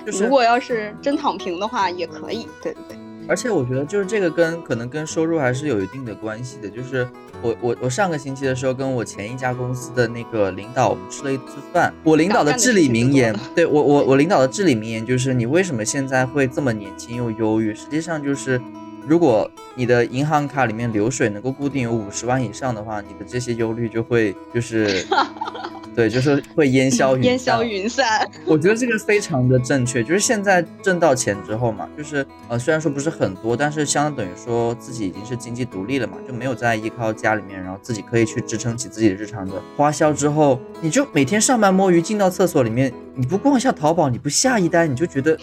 [0.05, 3.04] 如果要是真躺平的话，也可以，对对对。
[3.27, 7.07] 而且我觉得就是这个跟可能跟收入还是有一定的关系的，就是。
[7.41, 17.75] 我我我上个星期的时候跟我前一家公司的那个领导我们吃了一次饭，我领导的至理名言，对我 我我领导的至理名言就是你为什么现在会这么年轻又忧郁？
[17.75, 18.59] 实际上就是。
[19.07, 25.05] 如果你的银行卡里面流水能够固定有五十万以上的话，你的这些忧虑就会就是，
[25.95, 28.29] 对，就是会烟消云烟消云散。
[28.45, 42.91] 我觉得这个非常的正确，就是现在挣到钱之后嘛，就是呃虽然说不是很多，但是相等于说自己已经是经济独立了嘛，就没有再依靠家里面，然后自己可以去支撑起自己的日常的花销之后，你就每天上班摸鱼进到厕所里面。
[43.17, 45.37] 你不逛一下淘宝，你不下一单，你就觉得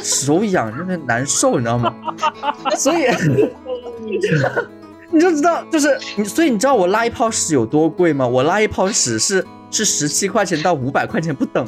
[0.00, 1.92] 手痒，真的难受，你知道吗？
[2.78, 3.06] 所以
[5.10, 8.24] 你就知道，就是你，所以你知道我拉一泡屎有多贵吗？
[8.24, 11.66] 我拉一泡屎是是十七块钱到五百块钱不等，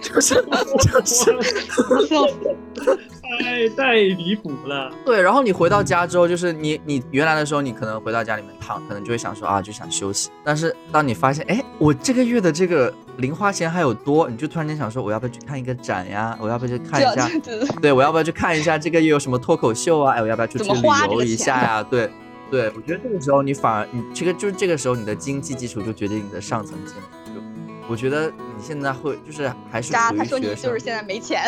[0.00, 1.32] 就 是就是。
[3.38, 4.90] 太太离谱了。
[5.04, 10.30] 对，然后你回到家之后，就是你你原来的时候，你可能回到家里面躺，可能就会想说啊，就想休息。
[10.42, 16.36] 但是当你发现，哎，我这个月的这个零花钱还有多，你就突然间想说，我要不要去看一个展呀？
[16.40, 17.28] 我要不要去看一下？
[17.80, 20.14] 对，我要不要去看一下这个月有什么脱口秀啊？
[20.14, 20.80] 哎，我要不要出去旅
[21.10, 21.82] 游一下呀？
[21.82, 22.10] 对，
[22.50, 27.40] 对，我觉得这个时候你反而你这个就是这个时候你的经济基础就决定你的上层建筑。
[27.90, 31.40] 我觉得你现在会就是还是渣，他说你就是现在没钱。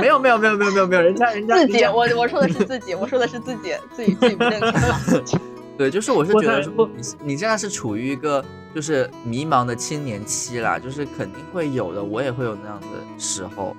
[0.00, 5.22] 没有没有没有没有没有没有，人家人家自己，我我说的是自己，我说的是自己自己自己不认可。
[5.76, 12.86] 对，就是我是觉得说你你现在是处于一个就是迷茫的青年期啦，就是肯定会有的，我也会有那样的
[13.18, 13.74] 时候，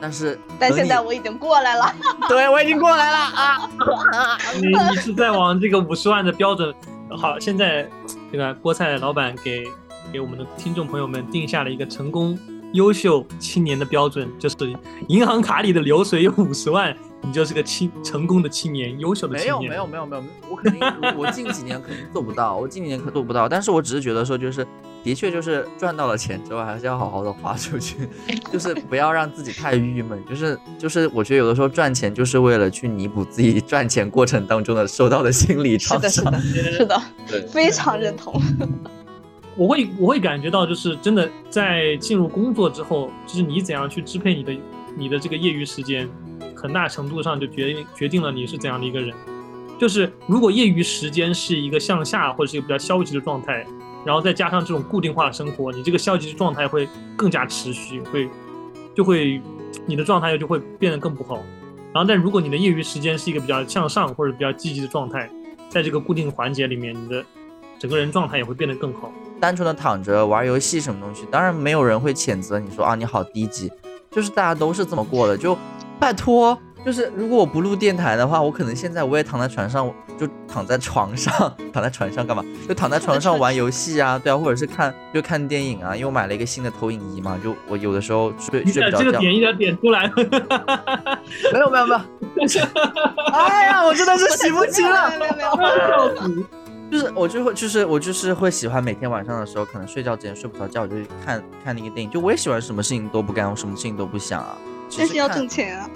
[0.00, 1.94] 但是但现在我已经过来了，
[2.28, 3.70] 对我已经过来了啊！
[4.60, 6.74] 你你是在往这个五十万的标准，
[7.10, 7.88] 好，现在
[8.32, 9.64] 这个菠菜老板给。
[10.12, 12.36] 给我们的听众朋友们定下了一个成功
[12.72, 14.56] 优秀青年的标准，就是
[15.06, 19.70] 银行卡里的流水有五十万，你就是个青成功的青年，优秀的青年。
[19.70, 20.80] 没有没有没有没有，我肯定
[21.16, 23.48] 我近几年肯定做不到，我近几年可做不到。
[23.48, 24.66] 但是我只是觉得说，就是
[25.02, 27.96] 的确就是赚到了钱之后，还是要好好的花出去，
[28.52, 30.22] 就是不要让自己太郁闷。
[30.28, 36.24] 就是就是我觉得有的时候赚钱就是为了去弥补自己赚钱过程当中的受到的心理创伤。
[36.40, 38.40] 是的，是的，对，非常认同。
[39.56, 44.56] 我会我会感觉到，就是真的在进入工作之后，就是你怎样去支配你的
[44.96, 46.08] 你的这个业余时间，
[46.54, 49.14] 很大程度上就决定决定了你是怎样的一个人。
[49.78, 53.66] 就是如果业余时间是一个向下或者是一个比较消极的状态，
[54.04, 58.28] 然后再加上这种固定化的生活，你这个消极的状态会更加持续，会
[58.94, 59.40] 就会
[59.86, 61.36] 你的状态就会变得更不好。
[61.92, 65.28] 然后但如果你的业余时间是一个比较向上或者比较积极的状态，
[65.68, 67.24] 在这个固定环节里面，你的
[67.78, 69.12] 整个人状态也会变得更好。
[69.40, 73.70] 单纯的躺着玩游戏什么东西，当然没有人会谴责你说啊你好低级，
[74.10, 75.36] 就是大家都是这么过的。
[75.36, 75.56] 就
[75.98, 81.32] 拜托，就是如果我不录电台的话，我可能现在我也躺在床上，就躺在床上，
[81.72, 82.42] 躺在床上干嘛？
[82.66, 85.94] 就躺在床上玩游戏啊，对啊，或者是看就看电影啊。
[85.94, 89.04] 因为我买了一个新的投影仪嘛，就我有的时候睡睡不着觉。
[89.04, 90.10] 这个点一点点出来。
[91.52, 92.00] 没有没有没有。
[93.32, 95.10] 哎呀，我真的是洗不清了。
[95.20, 96.44] 没有没有没有。
[96.90, 102.10] 就是我就会就是我就是会喜欢每天晚上的时候，可能睡觉之前睡不着觉，我就看看那个电影。
[102.10, 104.56] 就我也喜欢什么事情都不干，我什么事情都不想啊。
[104.98, 105.90] 但是要挣钱啊！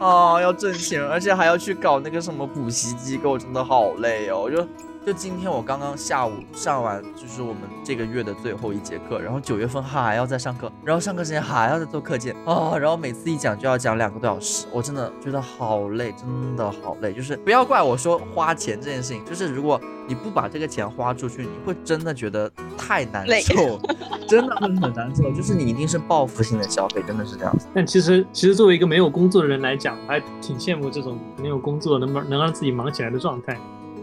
[0.00, 4.66] 哦，要挣钱，而且还要去搞那个什么补习机构，真的好累哦，就。
[5.06, 17.14] 就今天我刚刚下午上完，就是我们这个月的最后一节课，然后九月份还要再上课，然后上课之前还要再做课件啊，然后每次一讲就要讲两个多小时，我真的觉得好累，真的好累。
[17.14, 23.80] 就是不要怪我说花钱这件事情，就是如果你不把这个钱花出去，你会真的觉得太难受，
[24.28, 25.32] 真的很很难受。
[25.32, 27.66] 就是你一定是报复性的消费，真的是这样子。
[27.74, 33.58] 但其实其实作为一个没有工作的人来讲，还挺羡慕这种没有工作能能让自己忙起来的状态。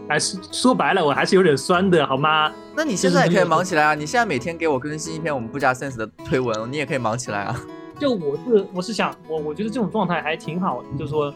[0.08, 2.50] 还是说白了，我还是有点酸的，好吗？
[2.74, 3.94] 那你现在也可以忙起来啊！
[3.94, 7.60] 你现在每天给我更新一篇我们不加 sense 的推文，你也可以忙起来啊！
[7.98, 11.34] 就我是我是想，我我觉得这种状态还挺好的，就是说，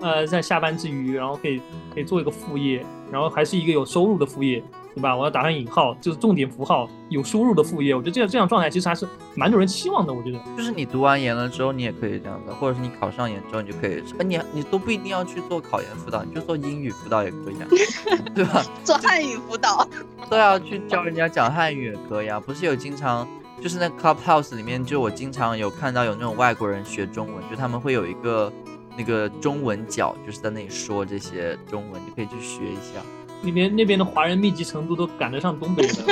[0.00, 1.60] 呃，在下班之余，然后可以
[1.92, 4.62] 可以做一个副业，然后还是一个有收入的副业。
[4.94, 5.14] 对吧？
[5.16, 7.94] 我要打上引号，就是重点符号，有收入的副业。
[7.94, 10.12] 我觉得这样这样状态其实还是蛮多人期望的。
[10.12, 17.66] 我觉得，就是你读完研了之后，你也可以这样子，或者是你考上研之后，你就可以，你你都不一定要去做考研辅导，你就做英语辅导也可以啊，
[18.34, 18.62] 对吧？
[18.84, 19.86] 做汉语辅导，
[20.30, 22.38] 对啊，去教人家讲汉语也可以啊。
[22.38, 23.26] 不是有经常，
[23.60, 28.52] 就是那 Clubhouse 里面，就我经常有看到有那种外国人学中文，就他们会有一个
[28.96, 33.02] 那个中文角，就是在那里说这些中文，你可以去学一下。
[33.44, 36.02] 那边那边的华人密集程度都赶得上东北的，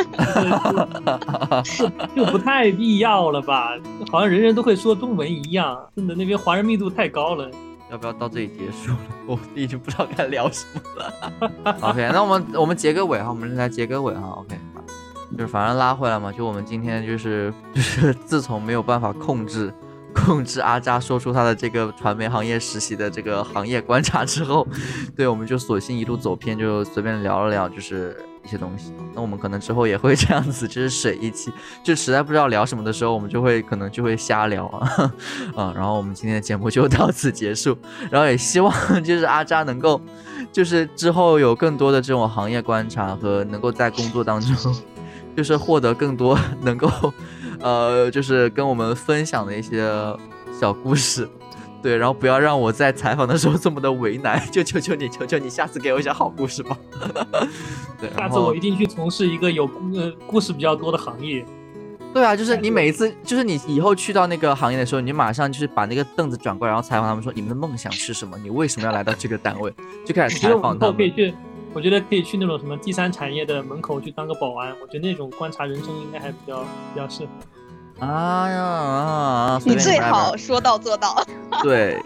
[2.14, 3.70] 就不太必要了吧？
[4.10, 7.50] 好像人人都会说中文一样，真的那边华人密度太高了。
[7.90, 8.98] 要不要到这里结束了？
[9.26, 11.76] 我已经不知道该聊什么了。
[11.82, 14.28] OK，那我们我们结个尾哈，我们来结个尾哈。
[14.38, 14.56] OK，
[15.32, 19.72] 就是反正拉回来嘛，就我们今天就是就是自从没有办法控制。
[20.14, 24.66] 控制阿扎说出他的这个传媒行业实习的这个行业观察之后，
[25.16, 28.92] 对我们就索性一路走偏，就随便聊了聊，就是一些东西。
[29.14, 31.52] 那我们可能之后也会这样子，就是水一期，
[31.82, 35.12] 就实在不知道聊什么的时候，我们就会可能就会瞎聊啊，
[35.56, 35.72] 嗯。
[35.76, 37.76] 然后我们今天的节目就到此结束，
[38.10, 40.00] 然后也希望就是阿扎能够，
[40.52, 44.74] 就是之后有更多的这种行业观察和能够在工作当中，
[45.36, 46.90] 就是获得更多 能够。
[47.60, 49.88] 呃，就是跟我们分享的一些
[50.58, 51.28] 小故事，
[51.80, 56.76] 对，然后不要让我在采访的时候这么的为难，就求求你，求求你，下次给我一些好故事吧。
[58.00, 59.64] 对，下次我一定去从事一个有
[59.94, 61.44] 呃故事比较多的行业。
[62.12, 68.36] 对啊，就是你每一次，就是你以后去到那个行业的时候，你马上就是把那个凳子转过来，然后采访他们说你们的梦想是什么？
[68.42, 69.72] 你为什么要来到这个单位？
[70.04, 70.96] 就开始采访他们。
[70.96, 71.32] 可以去，
[71.74, 78.06] 我觉得可以去那种什么第三产业的门口去当个保安，我觉得那种观察人生应该还比较比较适合。
[78.06, 79.60] 啊呀啊！
[79.64, 81.24] 你最好说到做到。
[81.62, 82.02] 对，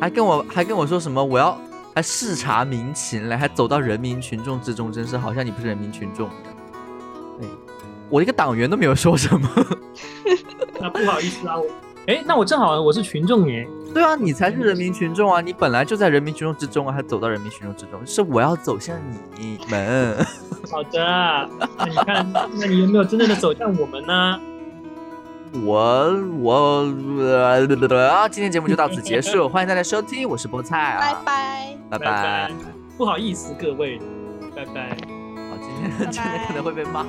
[0.00, 1.22] 还跟我还跟我说什么？
[1.22, 1.58] 我要
[1.94, 6.54] 还视察民情嘞，还走到人民群众之中，真是好像你不是人民群众一样。
[7.42, 7.46] 哎，
[8.08, 9.48] 我一个党员都没有说什么。
[10.80, 11.66] 那 不好意思啊，我
[12.06, 13.68] 哎，那我正好我是群众耶。
[13.92, 15.40] 对啊，你才是人民群众啊！
[15.40, 18.96] 你本来就在人民群众之中啊，还走到人民群众之中，是我要走向
[19.36, 20.16] 你们。
[20.70, 24.40] 好的，那你看，那你有没有真正的走向我们呢？
[25.64, 26.86] 我我
[28.10, 28.28] 啊！
[28.28, 31.14] 今天节目就到此结束，欢迎大家收听，我是菠菜啊，拜
[31.90, 32.50] 拜拜拜，
[32.96, 34.00] 不好意思各位，
[34.56, 34.96] 拜拜。
[35.50, 37.04] 好，今天今天可能会被骂。